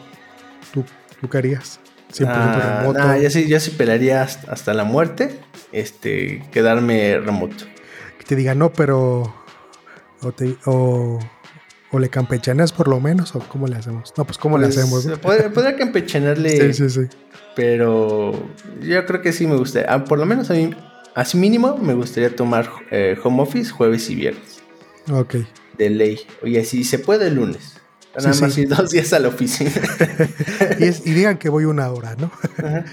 [1.21, 1.79] ¿Tú qué harías?
[2.13, 2.99] 100% ah, remoto.
[2.99, 5.39] Nah, yo sí, yo sí pelearía hasta, la muerte,
[5.71, 7.65] este, quedarme remoto.
[8.17, 9.33] Que te diga no, pero
[10.21, 11.19] o, te, o,
[11.91, 14.13] o, le campechaneas por lo menos, o cómo le hacemos.
[14.17, 15.05] No, pues cómo le pues, hacemos.
[15.17, 16.73] Podría, podría campechanarle.
[16.73, 17.07] sí, sí, sí.
[17.55, 18.33] Pero
[18.81, 19.91] yo creo que sí me gustaría.
[19.91, 20.71] Ah, por lo menos a mí,
[21.15, 24.61] así mínimo, me gustaría tomar eh, home office jueves y viernes.
[25.11, 25.35] Ok.
[25.77, 26.19] De ley.
[26.43, 27.81] Oye, si se puede el lunes.
[28.17, 29.71] Nada más ir dos días a la oficina.
[30.79, 32.31] y, digan que voy una hora, ¿no?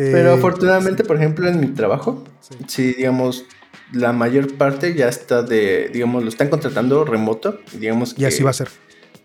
[0.00, 2.22] Eh, Pero afortunadamente, por ejemplo, en mi trabajo,
[2.68, 2.94] sí.
[2.94, 3.46] digamos,
[3.92, 7.58] la mayor parte ya está de, digamos, lo están contratando remoto.
[7.74, 8.68] Y, digamos y así va a ser.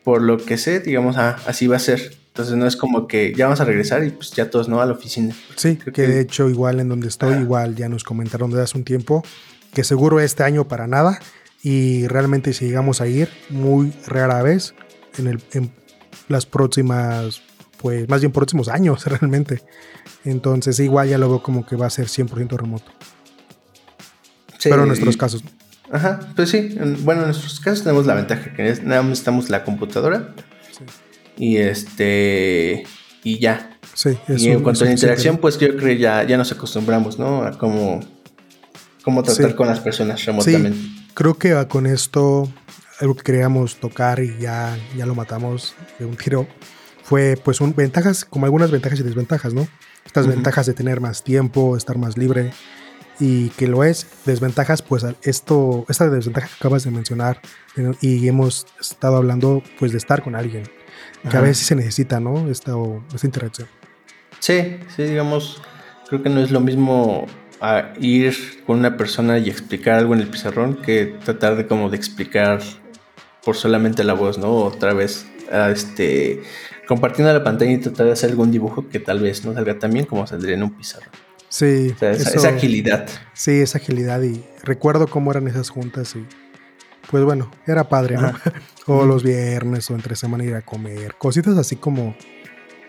[0.03, 2.17] Por lo que sé, digamos, ah, así va a ser.
[2.33, 4.87] Entonces no es como que ya vamos a regresar y pues ya todos no a
[4.87, 5.35] la oficina.
[5.55, 8.83] Sí, que, de hecho igual en donde estoy, igual ya nos comentaron desde hace un
[8.83, 9.23] tiempo
[9.75, 11.19] que seguro este año para nada
[11.61, 14.73] y realmente si llegamos a ir, muy rara vez,
[15.17, 15.71] en, el, en
[16.27, 17.41] las próximas,
[17.81, 19.61] pues más bien próximos años realmente.
[20.25, 22.91] Entonces igual ya lo veo como que va a ser 100% remoto.
[24.63, 25.43] Pero en nuestros casos.
[25.91, 26.75] Ajá, pues sí.
[27.01, 30.33] bueno, en nuestros casos tenemos la ventaja que nada más necesitamos la computadora.
[31.37, 32.83] Y este.
[33.23, 33.77] Y ya.
[33.93, 37.19] Sí, y en cuanto a la interacción, pues yo creo que ya, ya nos acostumbramos,
[37.19, 37.43] ¿no?
[37.43, 37.99] A cómo,
[39.03, 40.79] cómo tratar con las personas remotamente.
[41.13, 42.49] creo que con esto
[43.03, 46.47] algo que queríamos tocar y ya, ya lo matamos de un tiro,
[47.03, 49.67] fue pues un, ventajas, como algunas ventajas y desventajas, ¿no?
[50.05, 52.51] Estas ventajas de tener más tiempo, estar más libre
[53.19, 57.41] y que lo es, desventajas, pues esto, esta desventaja que acabas de mencionar
[57.99, 60.63] y hemos estado hablando pues de estar con alguien,
[61.29, 62.49] que a veces se necesita, ¿no?
[62.49, 62.73] Esta,
[63.13, 63.67] esta interacción.
[64.39, 65.61] Sí, sí, digamos,
[66.07, 67.25] creo que no es lo mismo
[67.59, 71.89] a ir con una persona y explicar algo en el pizarrón que tratar de como
[71.89, 72.61] de explicar
[73.43, 74.51] por solamente la voz, ¿no?
[74.55, 75.25] Otra vez,
[75.71, 76.41] este,
[76.87, 79.91] compartiendo la pantalla y tratar de hacer algún dibujo que tal vez no salga tan
[79.91, 81.11] bien como saldría en un pizarro.
[81.49, 81.93] Sí.
[82.01, 83.07] esa, agilidad.
[83.33, 84.21] Sí, esa agilidad.
[84.23, 86.25] Y recuerdo cómo eran esas juntas y
[87.11, 88.33] pues bueno, era padre, ¿no?
[88.87, 91.15] o los viernes o entre semana ir a comer.
[91.15, 92.15] Cositas así como,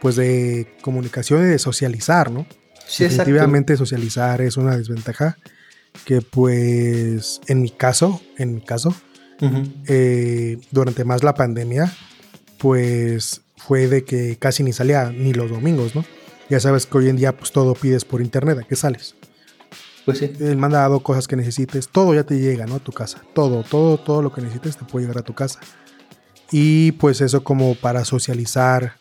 [0.01, 2.47] pues de comunicación y de socializar, ¿no?
[2.87, 5.37] Sí, Definitivamente socializar es una desventaja
[6.05, 8.95] que pues en mi caso, en mi caso,
[9.87, 11.93] eh, durante más la pandemia,
[12.59, 16.05] pues fue de que casi ni salía ni los domingos, ¿no?
[16.51, 19.15] Ya sabes que hoy en día pues todo pides por internet, ¿a qué sales?
[20.05, 20.31] Pues sí.
[20.41, 22.77] El mandado, cosas que necesites, todo ya te llega, ¿no?
[22.77, 23.23] A tu casa.
[23.35, 25.61] Todo, todo, todo lo que necesites te puede llegar a tu casa.
[26.51, 28.97] Y pues eso como para socializar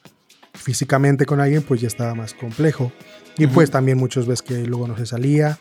[0.54, 2.92] físicamente con alguien, pues ya estaba más complejo.
[3.38, 5.60] Y pues también muchas veces que luego no se salía.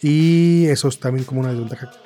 [0.00, 1.52] Y eso es también como una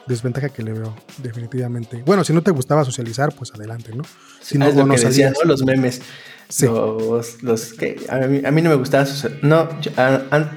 [0.06, 2.02] desventaja, que le veo, definitivamente.
[2.06, 4.02] Bueno, si no te gustaba socializar, pues adelante, ¿no?
[4.40, 4.96] Si no, no,
[5.44, 6.00] Los memes.
[6.60, 9.44] Los, los que a mí, no me gustaba socializar.
[9.44, 9.68] No,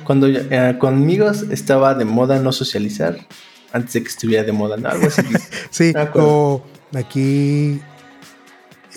[0.05, 3.17] cuando eh, conmigo estaba de moda no socializar,
[3.71, 4.89] antes de que estuviera de moda, ¿no?
[4.89, 5.21] Algo así.
[5.69, 7.81] sí, o aquí.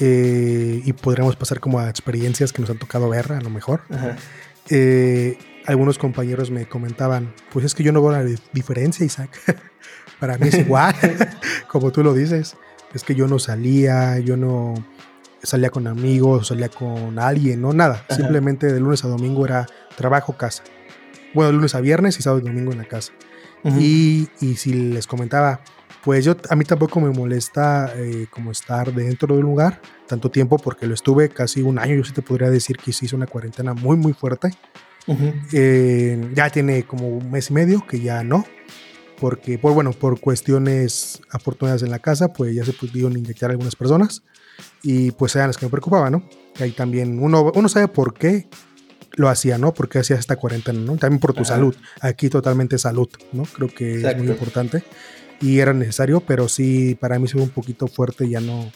[0.01, 3.83] Eh, y podríamos pasar como a experiencias que nos han tocado ver, a lo mejor.
[4.71, 5.39] Eh,
[5.69, 9.31] algunos compañeros me comentaban, pues es que yo no veo la diferencia, Isaac.
[10.19, 10.95] Para mí es igual,
[11.69, 12.57] como tú lo dices.
[12.95, 14.73] Es que yo no salía, yo no
[15.43, 18.03] salía con amigos, salía con alguien, no nada.
[18.09, 20.65] Simplemente de lunes a domingo era trabajo, casa.
[21.35, 23.13] Bueno, de lunes a viernes y sábado y domingo en la casa.
[23.79, 25.61] y, y, si les comentaba,
[26.03, 30.57] pues yo a mí tampoco me molesta eh, como estar dentro del lugar tanto tiempo
[30.57, 31.95] porque lo estuve casi un año.
[31.95, 34.51] Yo sí te podría decir que hice una cuarentena muy, muy fuerte.
[35.53, 38.45] Eh, ya tiene como un mes y medio que ya no,
[39.19, 43.75] porque por bueno, por cuestiones afortunadas en la casa, pues ya se pudieron inyectar algunas
[43.75, 44.23] personas
[44.83, 46.23] y pues eran las que me preocupaban, ¿no?
[46.63, 48.49] ahí también uno, uno sabe por qué
[49.13, 49.75] lo hacía, ¿no?
[49.75, 50.97] Porque hacía esta cuarentena, ¿no?
[50.97, 51.75] También por tu salud.
[52.01, 53.45] Aquí totalmente salud, ¿no?
[53.45, 54.85] Creo que es muy importante
[55.41, 58.71] y era necesario, pero sí para mí fue un poquito fuerte ya no,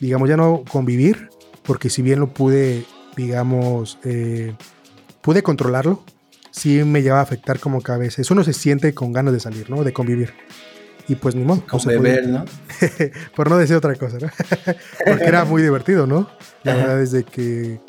[0.00, 1.28] digamos, ya no convivir,
[1.62, 2.84] porque si bien lo pude,
[3.16, 4.54] digamos, eh,
[5.22, 6.02] pude controlarlo,
[6.50, 9.40] sí me lleva a afectar como que a veces uno se siente con ganas de
[9.40, 9.82] salir, ¿no?
[9.84, 10.34] De convivir.
[11.08, 11.64] Y pues ni modo.
[11.66, 12.44] Con beber, ¿no?
[13.34, 14.28] Por no decir otra cosa, ¿no?
[15.06, 16.28] Porque era muy divertido, ¿no?
[16.62, 17.80] La verdad es de que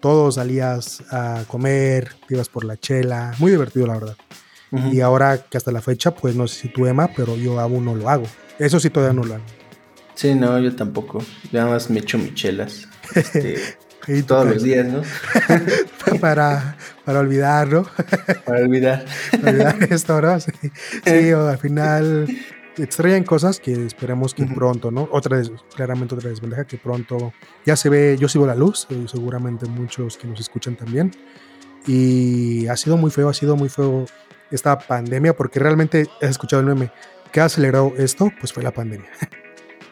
[0.00, 4.16] todos salías a comer, ibas por la chela, muy divertido la verdad.
[4.92, 7.84] Y ahora que hasta la fecha, pues no sé si tú Emma, pero yo aún
[7.84, 8.24] no lo hago.
[8.58, 9.44] Eso sí todavía no lo hago.
[10.14, 11.22] Sí, no, yo tampoco.
[11.52, 12.88] Nada más me echo michelas.
[13.14, 13.56] Este,
[14.26, 15.02] Todos los días, ¿no?
[16.20, 17.86] para, para olvidar, ¿no?
[18.44, 19.04] para olvidar.
[19.30, 20.40] para olvidar esto, ¿no?
[20.40, 22.26] Sí, al final
[22.76, 25.08] extrañan cosas que esperemos que pronto, ¿no?
[25.12, 27.32] Otra vez, claramente otra desventaja que pronto
[27.64, 31.12] ya se ve, yo sigo la luz, eh, seguramente muchos que nos escuchan también.
[31.86, 34.06] Y ha sido muy feo, ha sido muy feo
[34.50, 36.90] esta pandemia, porque realmente has escuchado el meme.
[37.32, 38.30] ¿Qué ha acelerado esto?
[38.40, 39.10] Pues fue la pandemia.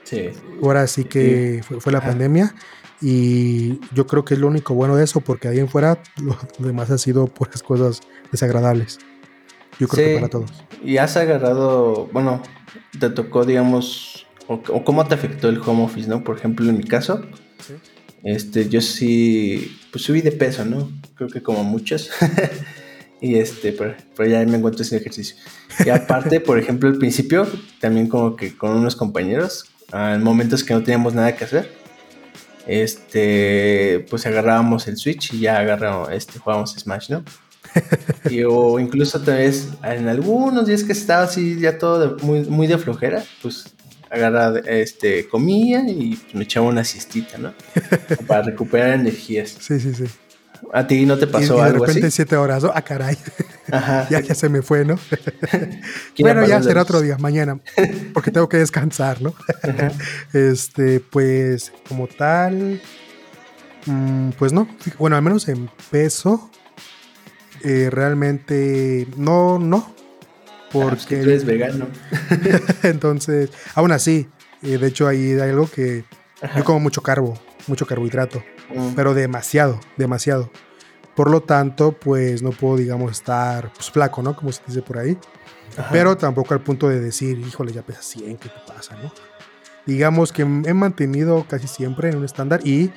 [0.05, 0.31] Sí.
[0.62, 2.55] Ahora sí que fue, la pandemia
[3.02, 6.36] y yo creo que es lo único bueno de eso, porque ahí en fuera lo
[6.58, 8.98] demás ha sido puras cosas desagradables.
[9.80, 10.50] Yo creo que para todos.
[10.84, 12.42] Y has agarrado, bueno,
[12.98, 16.22] te tocó, digamos, o, cómo te afectó el home office, ¿no?
[16.22, 17.22] Por ejemplo, en mi caso,
[18.22, 20.90] este, yo sí, pues subí de peso, ¿no?
[21.16, 22.10] Creo que como muchos.
[23.20, 23.96] y este, pero,
[24.28, 25.36] ya me encuentro sin ejercicio.
[25.84, 27.48] Y aparte, por ejemplo, al principio,
[27.80, 31.81] también como que con unos compañeros, en momentos que no teníamos nada que hacer,
[32.66, 37.25] este, pues agarrábamos el Switch y ya agarramos, este, jugábamos Smash, ¿no?
[38.31, 42.66] y, o incluso tal vez en algunos días que estaba así ya todo muy, muy
[42.66, 43.75] de flojera, pues
[44.11, 47.55] agarra, este, comía y me echaba una siestita, ¿no?
[48.27, 49.57] Para recuperar energías.
[49.59, 50.05] Sí, sí, sí.
[50.72, 52.70] ¿A ti no te pasó y, de repente siete horas, ¿no?
[52.75, 53.16] Ah, caray.
[54.11, 54.98] ya, ya se me fue, ¿no?
[56.18, 57.61] bueno, ya será otro día, mañana,
[58.14, 59.35] porque tengo que descansar, ¿no?
[60.33, 62.81] este, pues, como tal,
[63.87, 64.68] mm, pues no.
[64.98, 66.51] Bueno, al menos en peso,
[67.62, 69.94] eh, realmente no, no.
[70.72, 71.16] Porque.
[71.16, 71.87] tú eres vegano.
[72.83, 74.29] Entonces, aún así,
[74.62, 76.05] eh, de hecho, ahí hay algo que
[76.57, 78.42] yo como mucho carbo, mucho carbohidrato.
[78.74, 78.94] Mm.
[78.94, 80.50] pero demasiado, demasiado.
[81.14, 84.35] Por lo tanto, pues no puedo, digamos, estar pues, flaco, ¿no?
[84.35, 85.18] Como se dice por ahí.
[85.90, 89.12] Pero tampoco al punto de decir, híjole, ya pesa 100, ¿qué te pasa, no?
[89.87, 92.90] Digamos que he mantenido casi siempre en un estándar y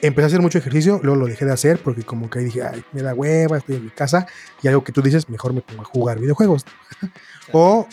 [0.00, 2.82] empecé a hacer mucho ejercicio, luego lo dejé de hacer porque como que dije, ay,
[2.92, 4.26] me da hueva, estoy en mi casa
[4.62, 6.64] y algo que tú dices, mejor me pongo a jugar videojuegos.
[7.52, 7.86] o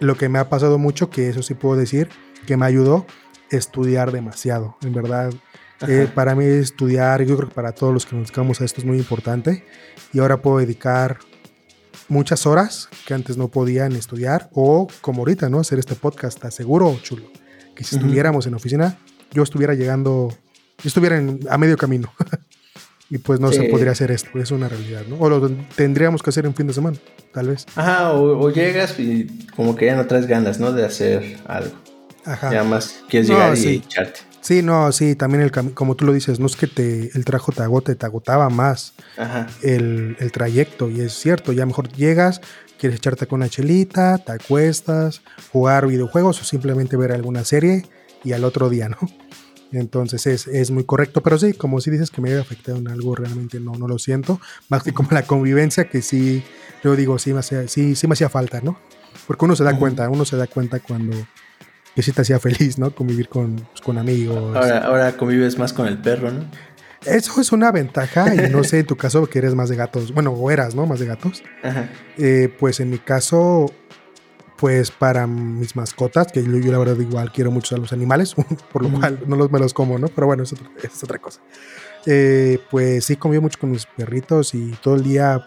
[0.00, 2.08] lo que me ha pasado mucho, que eso sí puedo decir,
[2.46, 3.06] que me ayudó,
[3.50, 4.76] estudiar demasiado.
[4.82, 5.32] En verdad,
[5.86, 8.80] eh, para mí estudiar, yo creo que para todos los que nos dedicamos a esto
[8.80, 9.64] es muy importante.
[10.12, 11.18] Y ahora puedo dedicar
[12.08, 15.60] muchas horas que antes no podían estudiar o como ahorita, ¿no?
[15.60, 16.40] Hacer este podcast.
[16.40, 17.24] Te aseguro, chulo,
[17.74, 18.98] que si estuviéramos en oficina,
[19.30, 20.28] yo estuviera llegando,
[20.82, 22.12] yo estuviera a medio camino.
[23.10, 25.16] y pues no se podría hacer esto, es una realidad, ¿no?
[25.18, 26.98] O lo tendríamos que hacer en fin de semana,
[27.32, 27.66] tal vez.
[27.74, 30.72] Ajá, o, llegas y como que ya no traes ganas, ¿no?
[30.72, 31.74] De hacer algo.
[32.24, 32.52] Ajá.
[32.52, 34.27] Ya más quieres llegar y echarte.
[34.40, 37.52] Sí, no, sí, también el como tú lo dices, no es que te, el trajo
[37.52, 38.94] te agote, te agotaba más
[39.62, 40.88] El, trayecto.
[40.90, 42.40] Y es cierto, ya mejor llegas,
[42.78, 45.22] quieres echarte con una chelita, te acuestas,
[45.52, 47.84] jugar videojuegos o simplemente ver alguna serie
[48.24, 48.98] y al otro día, ¿no?
[49.70, 52.88] Entonces es, es, muy correcto, pero sí, como si dices que me haya afectado en
[52.88, 54.40] algo, realmente no, no lo siento.
[54.70, 56.42] Más que como la convivencia, que sí,
[56.82, 58.78] yo digo, sí me hacía, sí, sí me hacía falta, ¿no?
[59.26, 61.14] Porque uno se da cuenta, uno se da cuenta cuando
[61.98, 62.94] que sí te hacía feliz, ¿no?
[62.94, 64.54] Convivir con, pues, con amigos.
[64.54, 66.44] Ahora, ahora convives más con el perro, ¿no?
[67.04, 70.14] Eso es una ventaja y no sé en tu caso que eres más de gatos,
[70.14, 70.86] bueno, o eras, ¿no?
[70.86, 71.42] Más de gatos.
[71.60, 71.88] Ajá.
[72.16, 73.66] Eh, pues en mi caso,
[74.58, 78.36] pues para mis mascotas, que yo, la verdad igual quiero mucho a los animales,
[78.72, 80.06] por lo cual no los me los como, ¿no?
[80.06, 81.40] Pero bueno, es, es otra cosa.
[82.06, 85.44] Eh, pues sí convivo mucho con mis perritos y todo el día,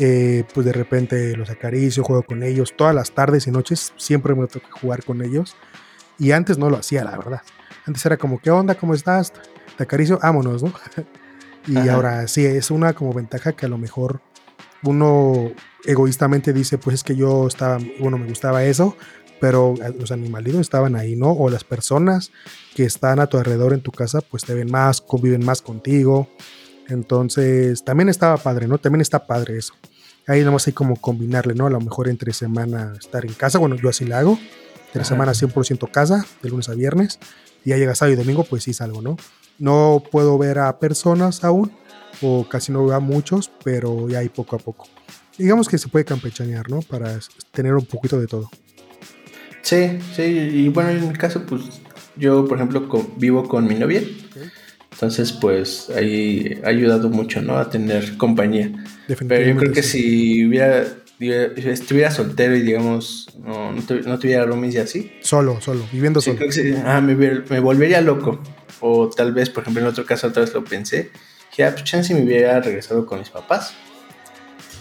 [0.00, 4.34] eh, pues de repente los acaricio, juego con ellos, todas las tardes y noches siempre
[4.34, 5.54] me toca jugar con ellos.
[6.18, 7.42] Y antes no lo hacía, la verdad.
[7.86, 8.74] Antes era como, ¿qué onda?
[8.74, 9.32] ¿Cómo estás?
[9.76, 10.72] Te acaricio, vámonos, ¿no?
[11.66, 14.20] y ahora sí, es una como ventaja que a lo mejor
[14.84, 15.52] uno
[15.84, 18.96] egoístamente dice, pues es que yo estaba, bueno, me gustaba eso,
[19.40, 21.32] pero los animalitos estaban ahí, ¿no?
[21.32, 22.30] O las personas
[22.74, 26.28] que están a tu alrededor en tu casa, pues te ven más, conviven más contigo.
[26.88, 28.78] Entonces, también estaba padre, ¿no?
[28.78, 29.74] También está padre eso.
[30.28, 31.66] Ahí nomás hay como combinarle, ¿no?
[31.66, 34.38] A lo mejor entre semana estar en casa, bueno, yo así lo hago.
[34.94, 37.18] Entre semana 100% casa, de lunes a viernes.
[37.64, 39.16] Y ya llega sábado y domingo, pues sí salgo, ¿no?
[39.58, 41.72] No puedo ver a personas aún,
[42.20, 44.86] o casi no veo a muchos, pero ya hay poco a poco
[45.38, 46.80] digamos que se puede campechanear, ¿no?
[46.82, 47.18] Para
[47.50, 48.50] tener un poquito de todo.
[49.62, 51.62] Sí, sí, y bueno, en mi caso, pues
[52.16, 54.02] yo, por ejemplo, vivo con mi novia.
[54.92, 57.56] Entonces, pues ahí ha ayudado mucho, ¿no?
[57.56, 58.70] A tener compañía.
[59.06, 60.84] Pero yo creo que si hubiera,
[61.30, 65.12] estuviera soltero y, digamos, no, no, tuviera roomies y así.
[65.20, 66.38] Solo, solo, viviendo solo.
[66.84, 68.40] ah, me, me, volvería loco.
[68.80, 71.10] O tal vez, por ejemplo, en otro caso, otra vez lo pensé.
[71.54, 73.74] Que, ah, pues chance me hubiera regresado con mis papás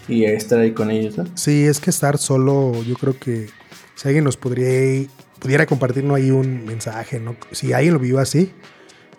[0.08, 1.26] y estar ahí con ellos, ¿no?
[1.36, 3.48] Sí, es que estar solo, yo creo que
[3.96, 5.08] si alguien nos podría,
[5.40, 7.36] pudiera compartirnos ahí un mensaje, ¿no?
[7.52, 8.52] Si alguien lo vive así,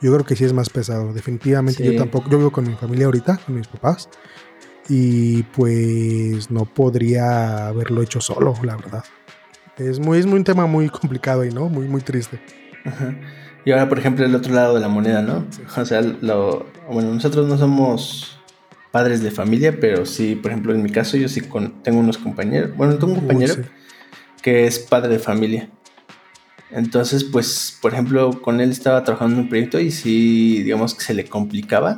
[0.01, 1.13] yo creo que sí es más pesado.
[1.13, 4.09] Definitivamente yo tampoco, yo vivo con mi familia ahorita, con mis papás,
[4.95, 9.03] y pues no podría haberlo hecho solo, la verdad.
[9.79, 11.71] Es muy, es muy un tema muy complicado y ¿no?
[11.71, 12.39] Muy, muy triste.
[13.65, 15.47] Y ahora, por ejemplo, el otro lado de la moneda, ¿no?
[15.79, 18.39] O sea, lo, bueno, nosotros no somos
[18.91, 21.41] padres de familia, pero sí, por ejemplo, en mi caso yo sí
[21.83, 23.55] tengo unos compañeros, bueno, tengo un compañero
[24.43, 25.71] que es padre de familia.
[26.71, 31.03] Entonces, pues, por ejemplo, con él estaba trabajando en un proyecto y sí, digamos que
[31.03, 31.97] se le complicaba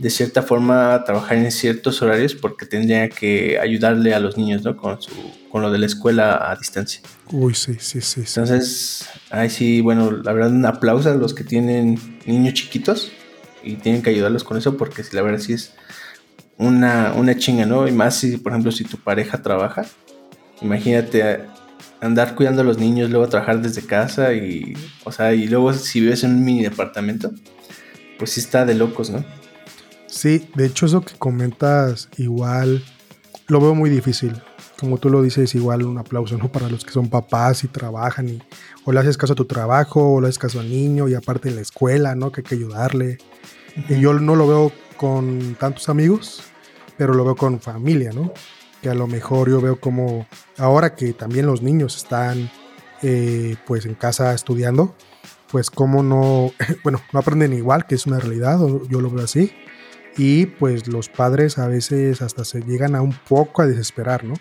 [0.00, 4.74] de cierta forma trabajar en ciertos horarios porque tendría que ayudarle a los niños, ¿no?
[4.74, 5.10] Con, su,
[5.50, 7.02] con lo de la escuela a distancia.
[7.30, 8.22] Uy, sí, sí, sí.
[8.26, 13.12] Entonces, ahí sí, bueno, la verdad, un aplauso a los que tienen niños chiquitos
[13.62, 15.74] y tienen que ayudarlos con eso porque la verdad sí es
[16.56, 17.86] una, una chinga, ¿no?
[17.86, 19.84] Y más si, por ejemplo, si tu pareja trabaja,
[20.62, 21.44] imagínate
[22.00, 24.72] andar cuidando a los niños, luego trabajar desde casa y,
[25.04, 27.32] o sea, y luego si vives en un mini departamento,
[28.18, 29.22] pues sí está de locos, ¿no?
[30.10, 32.82] Sí, de hecho eso que comentas igual
[33.46, 34.42] lo veo muy difícil.
[34.78, 36.50] Como tú lo dices, igual un aplauso, ¿no?
[36.50, 38.42] Para los que son papás y trabajan y
[38.84, 41.48] o le haces caso a tu trabajo o le haces caso al niño y aparte
[41.48, 42.32] en la escuela, ¿no?
[42.32, 43.18] Que hay que ayudarle.
[43.88, 46.42] Y yo no lo veo con tantos amigos,
[46.96, 48.32] pero lo veo con familia, ¿no?
[48.82, 50.26] Que a lo mejor yo veo como
[50.58, 52.50] ahora que también los niños están
[53.02, 54.94] eh, pues en casa estudiando,
[55.50, 56.52] pues como no,
[56.82, 58.58] bueno, no aprenden igual, que es una realidad,
[58.88, 59.52] yo lo veo así.
[60.16, 64.34] Y pues los padres a veces hasta se llegan a un poco a desesperar, ¿no?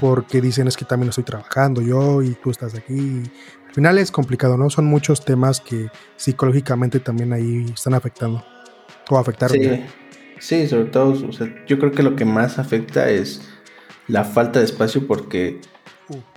[0.00, 3.22] Porque dicen es que también estoy trabajando yo y tú estás aquí
[3.76, 4.70] final es complicado, ¿no?
[4.70, 8.42] Son muchos temas que psicológicamente también ahí están afectando
[9.10, 9.54] o afectaron.
[9.58, 9.84] Sí,
[10.38, 13.42] sí sobre todo, o sea, yo creo que lo que más afecta es
[14.08, 15.60] la falta de espacio porque.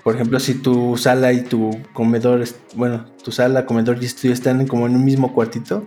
[0.04, 2.44] Por ejemplo, si tu sala y tu comedor,
[2.76, 5.86] bueno, tu sala, comedor y estudio están como en un mismo cuartito,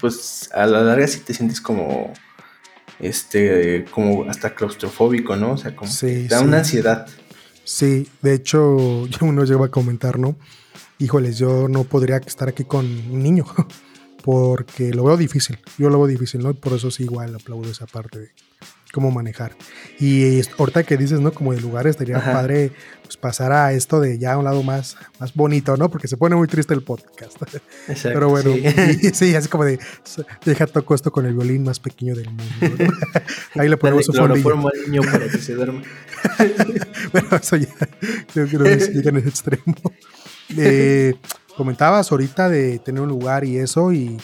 [0.00, 2.12] pues a la larga sí te sientes como,
[3.00, 5.52] este, como hasta claustrofóbico, ¿no?
[5.52, 5.90] O sea, como
[6.28, 7.06] da una ansiedad.
[7.64, 8.76] Sí, de hecho,
[9.20, 10.36] uno llegó a comentar, ¿no?
[10.98, 13.44] híjoles, yo no podría estar aquí con un niño,
[14.24, 16.54] porque lo veo difícil, yo lo veo difícil, ¿no?
[16.54, 18.30] Por eso sí igual aplaudo esa parte de
[18.94, 19.56] cómo manejar.
[19.98, 21.32] Y ahorita que dices, ¿no?
[21.32, 22.70] Como de lugar estaría padre
[23.02, 25.90] pues, pasar a esto de ya a un lado más, más bonito, ¿no?
[25.90, 27.36] Porque se pone muy triste el podcast.
[27.88, 28.54] Exacto, Pero bueno,
[29.12, 29.34] sí.
[29.34, 29.80] así como de,
[30.44, 32.94] deja toco esto con el violín más pequeño del mundo.
[33.56, 34.68] Ahí le ponemos un fondillo.
[34.68, 35.82] al niño para que se duerma.
[37.12, 37.74] bueno, eso ya,
[38.32, 39.74] yo creo que llega en el extremo.
[40.56, 41.14] Eh,
[41.56, 44.18] comentabas ahorita de tener un lugar y eso, y,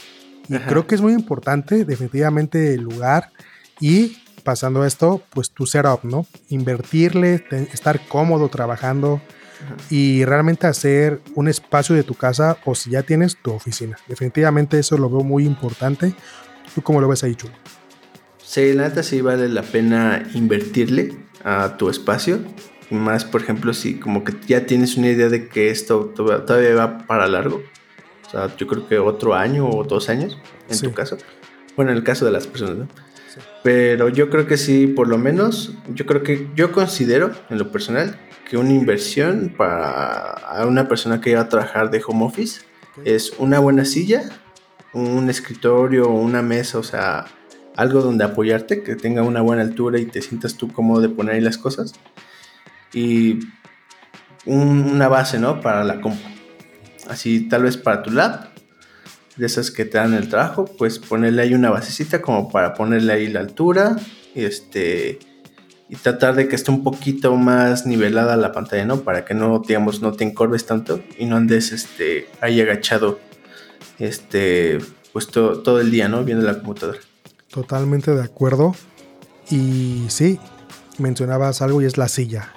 [0.69, 3.33] creo que es muy importante, definitivamente, el lugar
[3.81, 6.27] y pasando esto, pues tu setup, ¿no?
[6.49, 9.21] Invertirle, estar cómodo trabajando,
[9.91, 13.97] y realmente hacer un espacio de tu casa o si ya tienes tu oficina.
[14.09, 16.15] Definitivamente eso lo veo muy importante.
[16.75, 17.55] ¿Tú cómo lo ves ahí, Chulo?
[18.43, 21.15] Sí, la neta sí vale la pena invertirle
[21.45, 22.41] a tu espacio.
[22.91, 27.07] Más, por ejemplo, si como que ya tienes una idea de que esto todavía va
[27.07, 27.63] para largo.
[28.27, 30.39] O sea, yo creo que otro año o dos años,
[30.69, 31.19] en tu caso.
[31.77, 32.89] Bueno, en el caso de las personas, ¿no?
[33.63, 37.71] Pero yo creo que sí, por lo menos, yo creo que yo considero, en lo
[37.71, 38.19] personal,
[38.49, 42.63] que una inversión para una persona que va a trabajar de home office
[43.05, 44.29] es una buena silla,
[44.93, 47.27] un escritorio, una mesa, o sea,
[47.77, 51.37] algo donde apoyarte, que tenga una buena altura y te sientas tú cómodo de poner
[51.37, 51.93] ahí las cosas.
[52.93, 53.39] Y
[54.47, 55.61] una base, ¿no?
[55.61, 56.29] Para la compu.
[57.09, 58.50] Así, tal vez para tu lab,
[59.37, 63.13] de esas que te dan el trabajo, pues ponerle ahí una basecita como para ponerle
[63.13, 63.97] ahí la altura
[64.35, 65.19] y este
[65.89, 69.01] y tratar de que esté un poquito más nivelada la pantalla, ¿no?
[69.01, 73.19] Para que no, digamos, no te encorves tanto y no andes este, ahí agachado
[73.99, 74.79] este,
[75.13, 76.23] pues todo el día, ¿no?
[76.23, 77.01] Viendo la computadora.
[77.49, 78.77] Totalmente de acuerdo.
[79.51, 80.39] Y sí,
[80.99, 82.55] mencionabas algo y es la silla.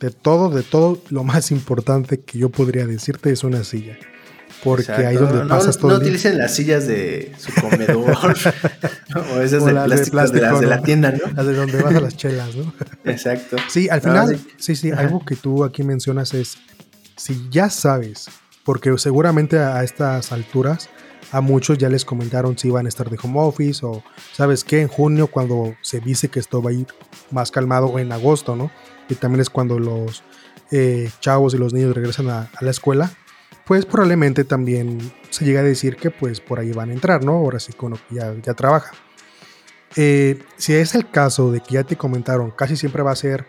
[0.00, 3.96] De todo, de todo, lo más importante que yo podría decirte es una silla
[4.62, 8.14] porque ahí donde pasas todo no utilicen las sillas de su comedor
[9.34, 9.72] o esas de,
[10.10, 11.32] plástico, de, la tienda, ¿no?
[11.34, 12.72] Las de donde vas a las chelas, ¿no?
[13.04, 13.56] Exacto.
[13.68, 16.58] Sí, al final, sí, sí, algo que tú aquí mencionas es,
[17.16, 18.26] si ya sabes,
[18.64, 20.88] porque seguramente a estas alturas
[21.32, 24.02] a muchos ya les comentaron si iban a estar de home office o
[24.32, 26.86] sabes que en junio cuando se dice que esto va a ir
[27.30, 28.70] más calmado o en agosto, ¿no?
[29.08, 30.22] Y también es cuando los
[30.70, 33.10] eh, chavos y los niños regresan a la escuela
[33.72, 34.98] pues probablemente también
[35.30, 37.32] se llega a decir que pues por ahí van a entrar, ¿no?
[37.32, 37.72] Ahora sí
[38.10, 38.92] ya, ya trabaja.
[39.96, 43.46] Eh, si es el caso de que ya te comentaron, casi siempre va a ser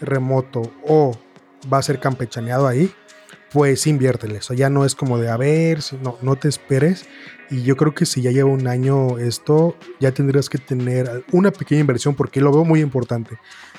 [0.00, 1.14] remoto o
[1.70, 2.90] va a ser campechaneado ahí,
[3.52, 4.38] pues inviértele.
[4.38, 7.04] Eso ya no es como de a ver, no, no te esperes.
[7.50, 11.50] Y yo creo que si ya lleva un año esto, ya tendrías que tener una
[11.50, 13.36] pequeña inversión porque lo veo muy importante.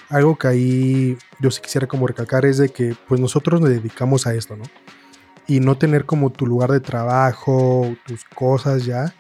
[0.10, 4.28] Algo que ahí yo sí quisiera como recalcar es de que pues nosotros nos dedicamos
[4.28, 4.66] a esto, ¿no?
[5.48, 9.14] Y no tener como tu lugar de trabajo, tus cosas ya,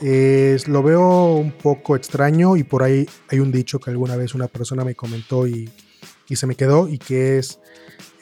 [0.00, 4.34] es, lo veo un poco extraño y por ahí hay un dicho que alguna vez
[4.34, 5.70] una persona me comentó y,
[6.28, 7.60] y se me quedó y que es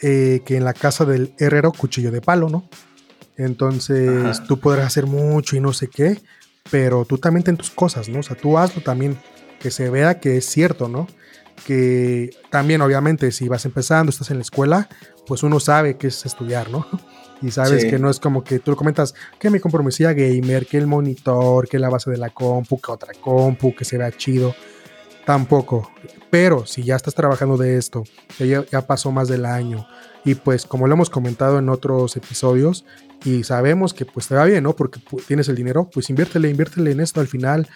[0.02, 2.68] eh, que en la casa del herrero cuchillo de palo, ¿no?
[3.36, 6.20] Entonces tú podrás hacer mucho y no sé qué,
[6.70, 8.20] pero tú también ten tus cosas, ¿no?
[8.20, 9.16] O sea, tú hazlo también,
[9.61, 11.06] que se vea que es cierto, ¿no?
[11.64, 14.88] Que también obviamente si vas empezando, estás en la escuela,
[15.29, 16.87] pues uno sabe que es estudiar, ¿no?
[17.41, 20.89] Y sabes que no es como que tú comentas que mi compromisía gamer, que el
[20.89, 24.57] monitor, que la base de la compu, que otra compu, que se vea chido.
[25.24, 25.89] Tampoco.
[26.31, 28.03] Pero si ya estás trabajando de esto,
[28.41, 29.87] ya, ya pasó más del año,
[30.24, 32.85] y pues como lo hemos comentado en otros episodios,
[33.24, 34.74] y sabemos que pues te va bien, ¿no?
[34.74, 37.68] Porque tienes el dinero, pues inviértele, inviértele en esto al final,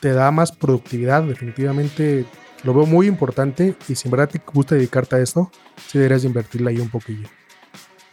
[0.00, 2.24] te da más productividad, definitivamente
[2.62, 5.50] lo veo muy importante y si en verdad te gusta dedicarte a esto,
[5.88, 7.28] sí deberías invertirle ahí un poquillo.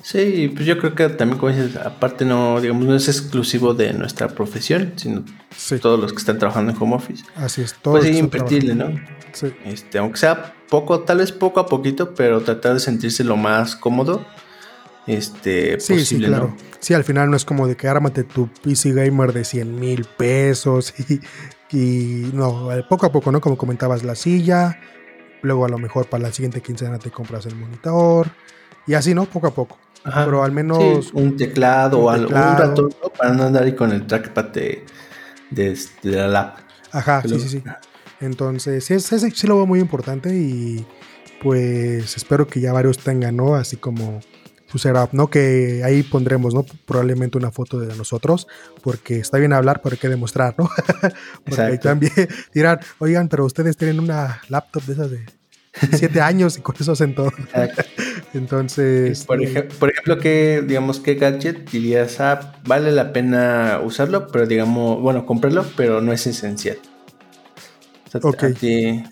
[0.01, 3.91] Sí, pues yo creo que también, como dices, aparte no, digamos, no es exclusivo de
[3.93, 5.25] nuestra profesión, sino
[5.81, 7.25] todos los que están trabajando en home office.
[7.35, 7.95] Así es, todo.
[7.95, 8.91] Pues sí, invertirle, ¿no?
[9.33, 9.53] Sí.
[9.65, 13.75] Este, aunque sea poco, tal vez poco a poquito, pero tratar de sentirse lo más
[13.75, 14.25] cómodo
[15.07, 16.55] este, sí, posible, sí, claro.
[16.79, 20.05] Sí, al final no es como de que ármate tu PC gamer de 100 mil
[20.05, 20.93] pesos
[21.71, 23.41] y, y no, poco a poco, ¿no?
[23.41, 24.79] Como comentabas, la silla,
[25.41, 28.27] luego a lo mejor para la siguiente quincena te compras el monitor
[28.87, 29.25] y así, ¿no?
[29.25, 33.63] Poco a poco pero al menos un teclado o algo, un ratón para no andar
[33.63, 34.85] ahí con el trackpad de,
[35.51, 36.57] de, la lap.
[36.91, 37.63] Ajá, sí, sí, sí.
[38.21, 40.85] Entonces, sí, sí, sí, lo veo muy importante y
[41.41, 43.55] pues espero que ya varios tengan, ¿no?
[43.55, 44.19] Así como
[44.69, 45.29] su setup, ¿no?
[45.29, 46.65] Que ahí pondremos, ¿no?
[46.85, 48.47] Probablemente una foto de nosotros,
[48.83, 50.69] porque está bien hablar, pero hay que demostrar, ¿no?
[51.43, 52.13] porque ahí también
[52.53, 55.25] dirán, oigan, pero ustedes tienen una laptop de esas de
[55.97, 57.31] siete años y con eso hacen todo.
[58.33, 59.25] Entonces.
[59.25, 59.39] Por,
[59.79, 65.25] por, ejemplo, ¿qué, digamos, qué gadget dirías, ah, vale la pena usarlo, pero digamos, bueno,
[65.25, 66.77] comprarlo, pero no es esencial?
[68.13, 68.43] Ok.
[68.61, 69.03] Eh,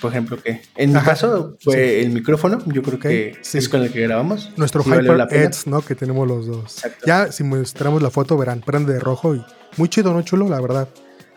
[0.00, 3.92] por ejemplo, que en mi caso fue el micrófono, yo creo que es con el
[3.92, 4.50] que grabamos.
[4.56, 5.82] Nuestro HyperX, ¿no?
[5.82, 6.82] Que tenemos los dos.
[7.06, 9.44] Ya, si mostramos la foto, verán, prende de rojo y
[9.76, 10.22] muy chido, ¿no?
[10.22, 10.88] Chulo, la verdad.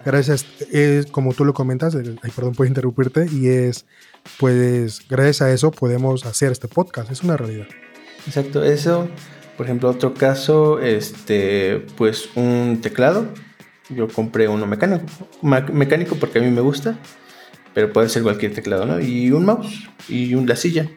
[0.06, 3.86] Gracias, es como tú lo comentas, ay, perdón por interrumpirte, y es
[4.40, 7.68] pues gracias a eso podemos hacer este podcast, es una realidad.
[8.26, 9.10] Exacto, eso,
[9.58, 13.28] por ejemplo, otro caso, este, pues un teclado,
[13.90, 15.06] yo compré uno mecánico,
[15.42, 16.98] mecánico porque a mí me gusta,
[17.74, 19.00] pero puede ser cualquier teclado, ¿no?
[19.00, 20.90] Y un mouse y un, la silla.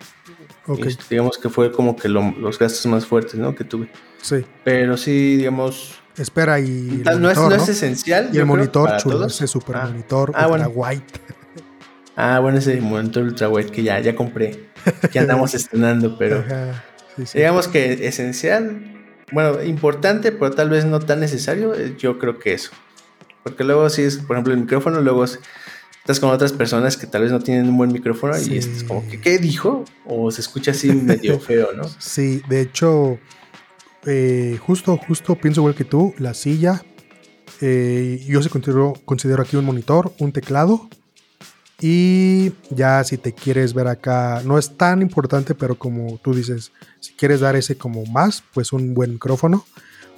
[0.66, 0.86] Ok.
[0.86, 3.54] Este, digamos que fue como que lo- los gastos más fuertes, ¿no?
[3.54, 3.88] Que tuve.
[4.22, 4.44] Sí.
[4.64, 7.02] Pero sí, digamos, Espera y.
[7.18, 8.30] no, es, no es esencial.
[8.32, 9.34] Y el monitor chulo, todos.
[9.36, 9.86] ese super Ah.
[9.86, 10.68] monitor Ah, ultra bueno.
[10.74, 11.20] white.
[12.16, 14.68] Ah, bueno, ese monitor ultra wide que ya, ya compré.
[15.12, 16.84] Que andamos estrenando, pero Ajá,
[17.16, 17.38] sí, sí.
[17.38, 18.99] digamos que esencial,
[19.32, 22.70] bueno, importante, pero tal vez no tan necesario, eh, yo creo que eso.
[23.42, 25.38] Porque luego si es, por ejemplo, el micrófono, luego es-
[26.00, 28.54] estás con otras personas que tal vez no tienen un buen micrófono Sí.
[28.54, 29.84] y es como que, ¿qué dijo?
[30.06, 31.84] O se escucha así medio feo, ¿no?
[31.98, 33.18] Sí, de hecho,
[34.06, 36.82] eh, justo, justo pienso igual que tú, la silla.
[37.62, 40.88] eh, yo se considero, considero aquí un monitor, un teclado.
[41.80, 46.72] Y ya si te quieres ver acá, no es tan importante, pero como tú dices,
[47.00, 49.64] si quieres dar ese como más, pues un buen micrófono.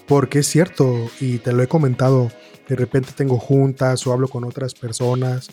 [0.08, 2.30] Porque es cierto, y te lo he comentado,
[2.68, 5.50] de repente tengo juntas o hablo con otras personas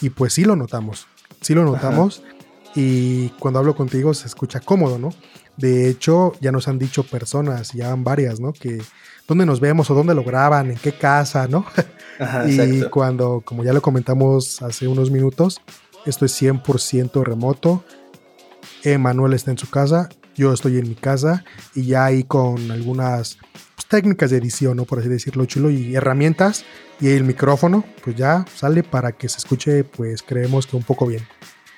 [0.00, 1.06] y pues sí lo notamos,
[1.40, 2.22] sí lo notamos
[2.74, 5.10] y cuando hablo contigo se escucha cómodo, ¿no?
[5.56, 8.52] De hecho, ya nos han dicho personas, ya van varias, ¿no?
[8.52, 8.80] Que
[9.28, 11.66] dónde nos vemos o dónde lo graban, en qué casa, ¿no?
[12.18, 12.90] Ajá, y exacto.
[12.90, 15.60] cuando, como ya lo comentamos hace unos minutos,
[16.04, 17.84] esto es 100% remoto.
[18.82, 23.38] Emanuel está en su casa, yo estoy en mi casa y ya ahí con algunas
[23.76, 24.84] pues, técnicas de edición, ¿no?
[24.84, 26.64] Por así decirlo, chulo, y herramientas
[27.00, 31.06] y el micrófono, pues ya sale para que se escuche, pues creemos que un poco
[31.06, 31.22] bien.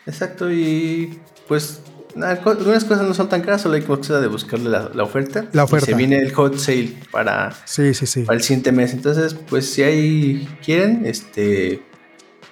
[0.07, 1.83] Exacto, y pues
[2.23, 5.47] algunas cosas no son tan caras, solo hay cosa de buscarle la, la oferta.
[5.53, 5.87] La Y oferta.
[5.87, 8.23] se viene el hot sale para, Sí, sí, sí.
[8.23, 8.93] para el siguiente mes.
[8.93, 11.83] Entonces, pues si ahí quieren, este,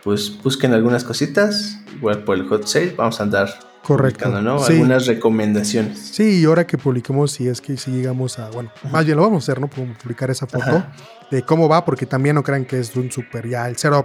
[0.04, 1.78] pues busquen algunas cositas.
[1.96, 3.48] Igual por el hot sale, vamos a andar
[3.82, 4.28] Correcto.
[4.42, 4.62] ¿no?
[4.62, 5.98] Algunas recomendaciones.
[6.12, 9.22] Sí, y ahora que publiquemos, si es que si llegamos a, bueno, más bien lo
[9.22, 9.68] vamos a hacer, ¿no?
[9.70, 10.92] Pu- Publicar esa foto Ajá.
[11.30, 14.04] de cómo va, porque también no crean que es un super, ya el setup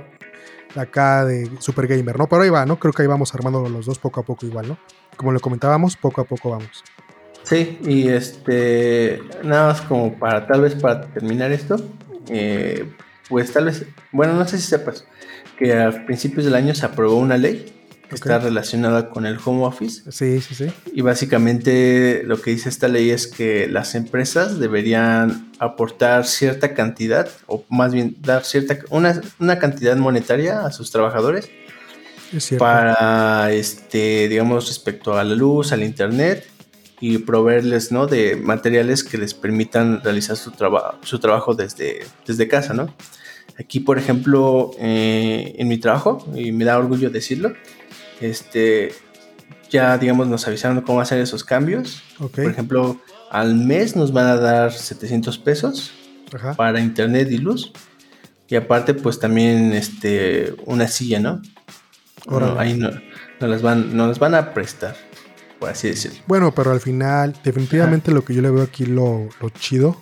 [0.76, 2.28] acá de super gamer, ¿no?
[2.28, 2.80] Pero ahí va, ¿no?
[2.80, 4.78] Creo que ahí vamos armando los dos poco a poco igual, ¿no?
[5.16, 6.84] Como lo comentábamos, poco a poco vamos.
[7.44, 11.76] Sí, y este, nada más como para, tal vez para terminar esto,
[12.30, 12.90] eh,
[13.30, 15.06] pues tal vez, bueno, no sé si sepas
[15.58, 17.74] que a principios del año se aprobó una ley
[18.08, 20.68] que está relacionada con el home office Sí, sí, sí.
[20.94, 27.28] y básicamente lo que dice esta ley es que las empresas deberían aportar cierta cantidad
[27.48, 31.50] o más bien dar cierta una, una cantidad monetaria a sus trabajadores
[32.36, 36.48] Es para este digamos respecto a la luz al internet
[37.00, 42.48] y proveerles no de materiales que les permitan realizar su trabajo su trabajo desde desde
[42.48, 42.94] casa no
[43.60, 47.54] aquí por ejemplo eh, en mi trabajo y me da orgullo decirlo
[48.22, 48.94] este
[49.70, 53.00] ya digamos nos avisaron cómo hacer esos cambios por ejemplo
[53.34, 55.92] al mes nos van a dar 700 pesos
[56.32, 56.54] Ajá.
[56.54, 57.72] para internet y luz.
[58.48, 61.42] Y aparte, pues también este, una silla, ¿no?
[62.30, 62.90] No, ahí no,
[63.40, 64.96] no las van, no las van a prestar,
[65.60, 66.20] por así decirlo.
[66.28, 70.02] Bueno, pero al final, definitivamente lo que yo le veo aquí lo, lo chido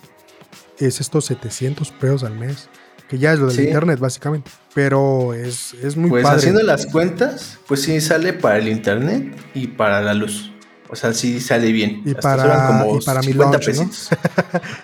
[0.78, 2.68] es estos 700 pesos al mes.
[3.08, 3.62] Que ya es lo del Sí.
[3.64, 4.50] internet, básicamente.
[4.74, 6.38] Pero es, es muy Pues padre.
[6.38, 10.50] haciendo las cuentas, pues sí sale para el internet y para la luz.
[10.88, 12.00] O sea, sí sale bien.
[12.06, 13.76] Y Hasta para- como y para mi 50 lunch,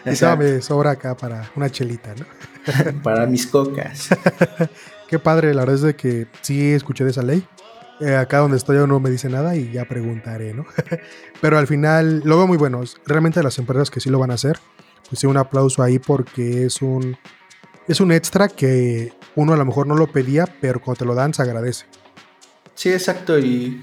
[0.04, 0.12] ¿no?
[0.12, 2.26] Ajá, me sobra acá para una chelita, ¿no?
[3.02, 4.08] para mis cocas.
[5.08, 7.42] Qué padre, la verdad es de que sí escuché de esa ley.
[8.00, 10.66] Eh, acá donde estoy no me dice nada y ya preguntaré, ¿no?
[11.40, 12.82] Pero al final lo veo muy bueno.
[13.06, 14.58] Realmente las empresas que sí lo van a hacer,
[15.08, 17.16] pues sí, un aplauso ahí porque es un,
[17.88, 21.14] es un extra que uno a lo mejor no lo pedía, pero cuando te lo
[21.14, 21.86] dan se agradece.
[22.74, 23.38] Sí, exacto.
[23.38, 23.80] Y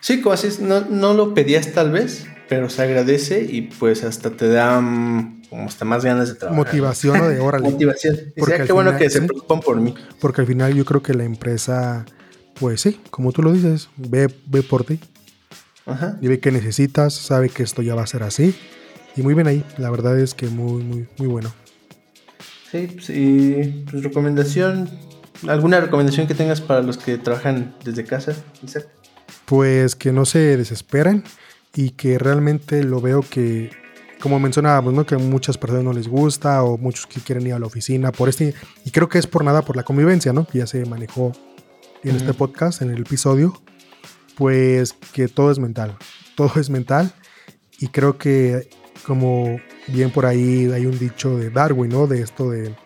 [0.00, 4.30] sí, como así no, no lo pedías tal vez, pero se agradece y pues hasta
[4.30, 6.64] te dan como hasta más ganas de trabajar.
[6.64, 7.28] Motivación ¿no?
[7.28, 7.70] de órale.
[7.70, 8.16] Motivación.
[8.38, 9.26] Porque al qué bueno final- que se sí.
[9.26, 9.94] preocupan por mí.
[10.20, 12.06] Porque al final yo creo que la empresa,
[12.58, 14.98] pues sí, como tú lo dices, ve, ve por ti.
[15.84, 16.16] Ajá.
[16.20, 18.54] y ve que necesitas, sabe que esto ya va a ser así.
[19.16, 21.52] Y muy bien ahí, la verdad es que muy, muy, muy bueno.
[22.70, 24.88] Sí, pues, y pues recomendación.
[25.48, 28.32] ¿Alguna recomendación que tengas para los que trabajan desde casa,
[28.62, 28.86] Isaac?
[29.44, 31.24] Pues que no se desesperen
[31.74, 33.70] y que realmente lo veo que,
[34.22, 35.04] como mencionábamos, ¿no?
[35.04, 38.12] que a muchas personas no les gusta o muchos que quieren ir a la oficina
[38.12, 38.54] por este,
[38.84, 40.46] y creo que es por nada, por la convivencia, ¿no?
[40.46, 41.32] que ya se manejó
[42.04, 42.38] en este Ujú.
[42.38, 43.60] podcast, en el episodio,
[44.36, 45.96] pues que todo es mental,
[46.36, 47.12] todo es mental
[47.80, 48.70] y creo que
[49.04, 49.58] como
[49.88, 52.06] bien por ahí hay un dicho de Darwin, ¿no?
[52.06, 52.76] De esto de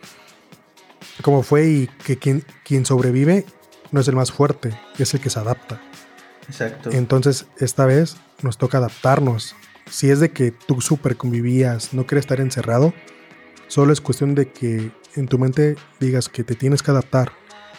[1.20, 3.44] cómo fue y que quien, quien sobrevive
[3.92, 5.82] no es el más fuerte, es el que se adapta.
[6.48, 6.90] Exacto.
[6.92, 9.54] Entonces, esta vez nos toca adaptarnos.
[9.88, 12.92] Si es de que tú súper convivías, no quieres estar encerrado,
[13.68, 17.32] solo es cuestión de que en tu mente digas que te tienes que adaptar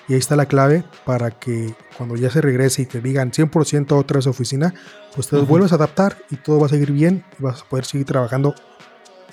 [0.08, 3.92] Y ahí está la clave para que cuando ya se regrese y te digan 100%
[3.92, 4.74] otra vez oficina,
[5.14, 7.84] pues te vuelves a adaptar y todo va a seguir bien y vas a poder
[7.84, 8.56] seguir trabajando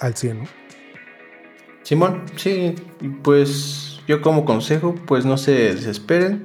[0.00, 0.44] al 100, ¿no?
[1.84, 2.74] Simón, sí,
[3.22, 6.42] pues yo como consejo, pues no se desesperen.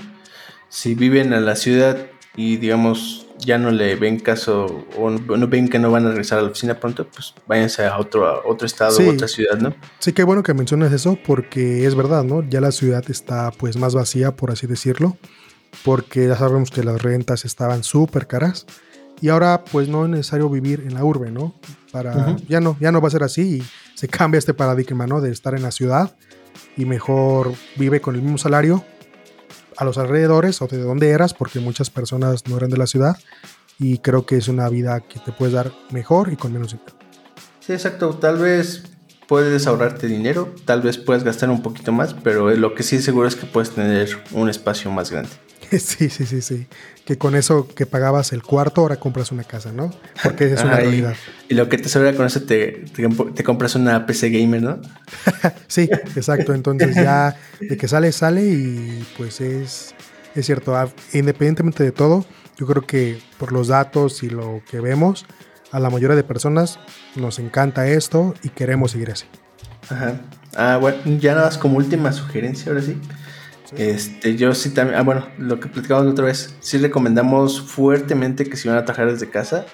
[0.68, 5.70] Si viven en la ciudad y digamos ya no le ven caso o no ven
[5.70, 8.98] que no van a regresar a la oficina pronto, pues váyanse a otro, otro estado
[8.98, 9.74] o otra ciudad, ¿no?
[10.00, 12.48] Sí, qué bueno que menciones eso porque es verdad, ¿no?
[12.48, 15.18] Ya la ciudad está pues más vacía, por así decirlo,
[15.84, 18.66] porque ya sabemos que las rentas estaban súper caras
[19.22, 21.56] y ahora pues no es necesario vivir en la urbe, ¿no?
[21.92, 23.64] Para, ya no, ya no va a ser así y
[23.96, 25.22] se cambia este paradigma, ¿no?
[25.22, 26.16] De estar en la ciudad
[26.78, 28.84] y mejor vive con el mismo salario
[29.80, 33.18] a los alrededores o de donde eras, porque muchas personas no eran de la ciudad
[33.80, 36.94] y creo que es una vida que te puedes dar mejor y con menos dinero.
[37.62, 38.14] Sí, exacto.
[38.16, 38.84] Tal vez
[39.30, 43.28] puedes ahorrarte dinero, tal vez puedes gastar un poquito más, pero lo que sí seguro
[43.28, 45.30] es que puedes tener un espacio más grande.
[45.70, 46.66] Sí, sí, sí, sí.
[47.06, 49.92] Que con eso que pagabas el cuarto, ahora compras una casa, ¿no?
[50.24, 51.14] Porque es una realidad.
[51.48, 52.86] Y lo que te sobra con eso, te,
[53.36, 54.82] te, compras una PC gamer, ¿no?
[55.68, 56.56] sí, exacto.
[56.56, 59.94] Entonces ya de que sale, sale y pues es,
[60.34, 60.76] es cierto.
[61.14, 62.26] Independientemente de todo,
[62.58, 65.28] yo creo que por los datos y lo que vemos,
[65.72, 66.80] a la mayoría de personas
[67.16, 69.26] nos encanta esto y queremos seguir así.
[69.90, 70.22] Ajá.
[70.56, 72.98] Ah, bueno, ya nada más como última sugerencia, ahora sí.
[73.78, 78.46] Este, yo sí también, ah, bueno, lo que platicamos la otra vez, sí recomendamos fuertemente
[78.46, 79.66] que si van a trabajar desde casa,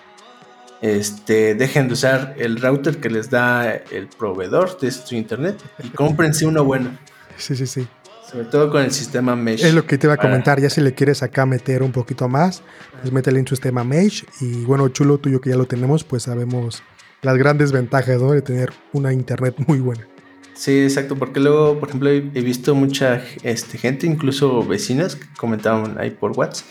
[0.82, 5.90] este, dejen de usar el router que les da el proveedor de su internet y
[5.90, 6.98] cómprense uno bueno.
[7.38, 7.88] Sí, sí, sí.
[8.36, 9.64] Sobre todo con el sistema Mesh.
[9.64, 12.28] Es lo que te iba a comentar, ya si le quieres acá meter un poquito
[12.28, 12.64] más,
[13.00, 16.24] pues métele en su sistema Mesh y bueno, chulo tuyo que ya lo tenemos, pues
[16.24, 16.84] sabemos
[17.22, 20.06] las grandes ventajas de tener una internet muy buena.
[20.54, 25.98] Sí, exacto, porque luego, por ejemplo, he visto mucha este, gente, incluso vecinas, que comentaban
[25.98, 26.68] ahí por WhatsApp,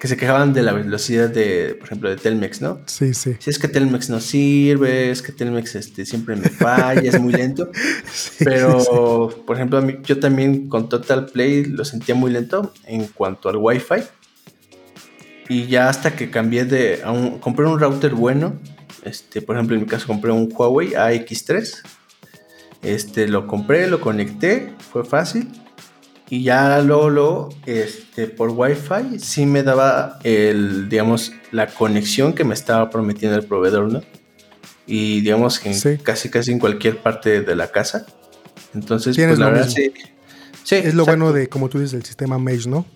[0.00, 2.80] que se quejaban de la velocidad de, por ejemplo, de Telmex, ¿no?
[2.86, 3.36] Sí, sí.
[3.38, 7.34] Si es que Telmex no sirve, es que Telmex este, siempre me falla, es muy
[7.34, 7.70] lento.
[8.38, 13.06] Pero, por ejemplo, a mí, yo también con Total Play lo sentía muy lento en
[13.08, 14.02] cuanto al Wi-Fi.
[15.50, 18.58] Y ya hasta que cambié de, a un, compré un router bueno,
[19.04, 21.82] este, por ejemplo, en mi caso compré un Huawei AX3
[22.82, 25.48] este, lo compré, lo conecté, fue fácil.
[26.30, 32.54] Y ya luego, este, por Wi-Fi sí me daba el, digamos, la conexión que me
[32.54, 34.00] estaba prometiendo el proveedor, ¿no?
[34.86, 38.06] Y digamos que casi casi en cualquier parte de la casa.
[38.74, 39.92] Entonces, pues la verdad sí.
[40.62, 40.76] sí.
[40.76, 42.86] Es lo bueno de, como tú dices, el sistema Mesh, ¿no?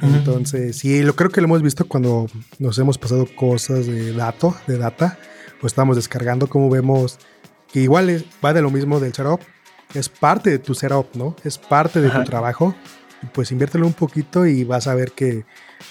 [0.00, 2.26] Entonces, sí, lo creo que lo hemos visto cuando
[2.58, 5.18] nos hemos pasado cosas de dato, de data,
[5.60, 7.18] pues estamos descargando, como vemos
[7.70, 9.40] que igual va de lo mismo del setup,
[9.94, 11.36] es parte de tu setup, ¿no?
[11.44, 12.74] Es parte de tu trabajo.
[13.32, 15.44] pues inviértelo un poquito y vas a ver que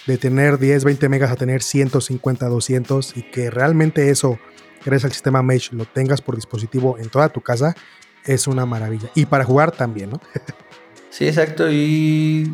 [0.05, 4.39] de tener 10, 20 megas a tener 150, 200 y que realmente eso,
[4.85, 7.75] gracias al sistema Mesh, lo tengas por dispositivo en toda tu casa,
[8.23, 9.09] es una maravilla.
[9.15, 10.21] Y para jugar también, ¿no?
[11.09, 11.69] sí, exacto.
[11.69, 12.51] Y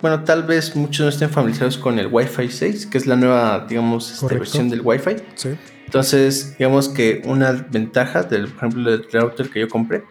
[0.00, 3.66] bueno, tal vez muchos no estén familiarizados con el Wi-Fi 6, que es la nueva,
[3.68, 5.16] digamos, este, versión del Wi-Fi.
[5.34, 5.50] Sí.
[5.84, 10.04] Entonces, digamos que una ventaja del, por ejemplo, del router que yo compré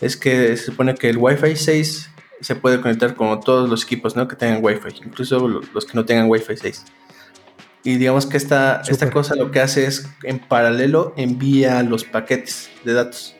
[0.00, 4.16] es que se supone que el Wi-Fi 6 se puede conectar con todos los equipos
[4.16, 4.26] ¿no?
[4.26, 6.84] que tengan Wi-Fi, incluso los que no tengan Wi-Fi 6.
[7.82, 12.70] Y digamos que esta, esta cosa lo que hace es en paralelo envía los paquetes
[12.84, 13.36] de datos.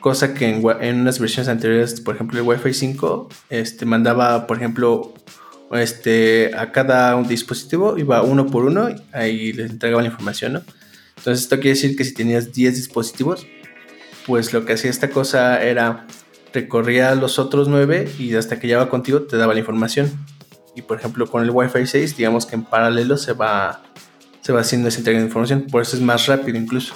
[0.00, 4.56] Cosa que en, en, unas versiones anteriores, por ejemplo el Wi-Fi 5, este, mandaba, por
[4.56, 5.12] ejemplo,
[5.72, 10.62] este, a cada un dispositivo, iba uno por uno, ahí les entregaba la información, ¿no?
[11.16, 13.46] Entonces esto quiere decir que si tenías 10 dispositivos,
[14.28, 16.06] pues lo que hacía esta cosa era
[16.52, 20.12] recorría los otros 9 y hasta que llegaba contigo te daba la información.
[20.76, 23.82] Y por ejemplo con el Wi-Fi 6, digamos que en paralelo se va,
[24.42, 26.94] se va haciendo esa entrega de información, por eso es más rápido incluso.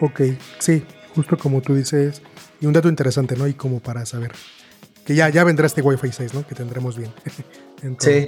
[0.00, 0.20] Ok,
[0.58, 0.82] sí,
[1.14, 2.20] justo como tú dices,
[2.60, 3.46] y un dato interesante, ¿no?
[3.46, 4.32] Y como para saber
[5.06, 6.44] que ya, ya vendrá este Wi-Fi 6, ¿no?
[6.44, 7.12] Que tendremos bien.
[8.00, 8.26] sí.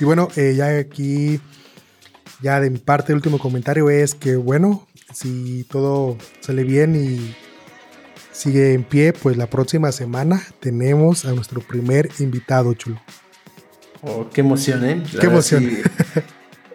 [0.00, 1.40] Y bueno, eh, ya aquí
[2.42, 7.34] ya de mi parte, el último comentario es que, bueno, si todo sale bien y
[8.32, 13.00] sigue en pie, pues la próxima semana tenemos a nuestro primer invitado, chulo.
[14.02, 15.02] Oh, qué emoción, ¿eh?
[15.18, 15.68] qué emoción.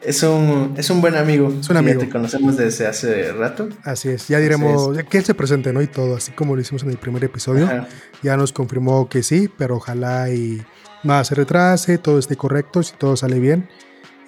[0.03, 1.53] es, un, es un buen amigo.
[1.59, 1.99] Es un amigo.
[1.99, 3.70] te conocemos desde hace rato.
[3.84, 5.82] Así es, ya diremos que él se presente, ¿no?
[5.82, 7.70] Y todo, así como lo hicimos en el primer episodio.
[8.24, 10.62] Ya nos confirmó que sí, pero ojalá y
[11.03, 13.70] nada se retrase, todo esté correcto, si todo sale bien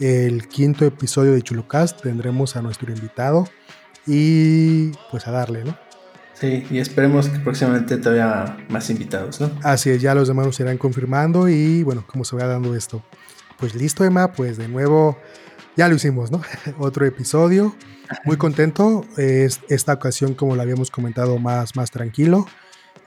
[0.04, 3.47] el quinto episodio de Chulocast tendremos a nuestro invitado
[4.06, 5.78] y pues a darle, ¿no?
[6.34, 9.49] Sí, y esperemos que próximamente todavía más invitados, ¿no?
[9.64, 13.01] Así es, ya los demás nos irán confirmando y bueno, cómo se va dando esto.
[13.58, 15.18] Pues listo, Emma, pues de nuevo
[15.78, 16.41] ya lo hicimos, ¿no?
[16.80, 17.74] Otro episodio.
[18.26, 19.06] Muy contento.
[19.16, 22.45] Es esta ocasión, como lo habíamos comentado, más, más tranquilo.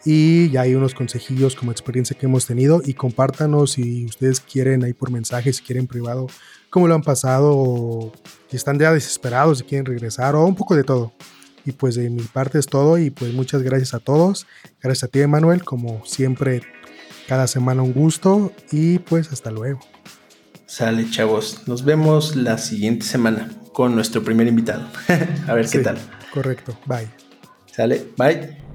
[0.04, 2.80] Y ya hay unos consejillos como experiencia que hemos tenido.
[2.84, 6.26] Y compártanos si ustedes quieren ahí por mensaje, si quieren privado,
[6.70, 8.12] cómo lo han pasado, o
[8.50, 11.12] si están ya desesperados, si quieren regresar, o un poco de todo.
[11.64, 12.96] Y pues de mi parte es todo.
[12.96, 14.46] Y pues muchas gracias a todos.
[14.80, 15.64] Gracias a ti, Emanuel.
[15.64, 16.62] Como siempre,
[17.26, 18.52] cada semana un gusto.
[18.70, 19.80] Y pues hasta luego.
[20.66, 21.66] Sale, chavos.
[21.66, 24.86] Nos vemos la siguiente semana con nuestro primer invitado.
[25.48, 25.98] a ver qué tal.
[26.32, 26.78] Correcto.
[26.86, 27.08] Bye.
[27.72, 28.65] Sale, bye.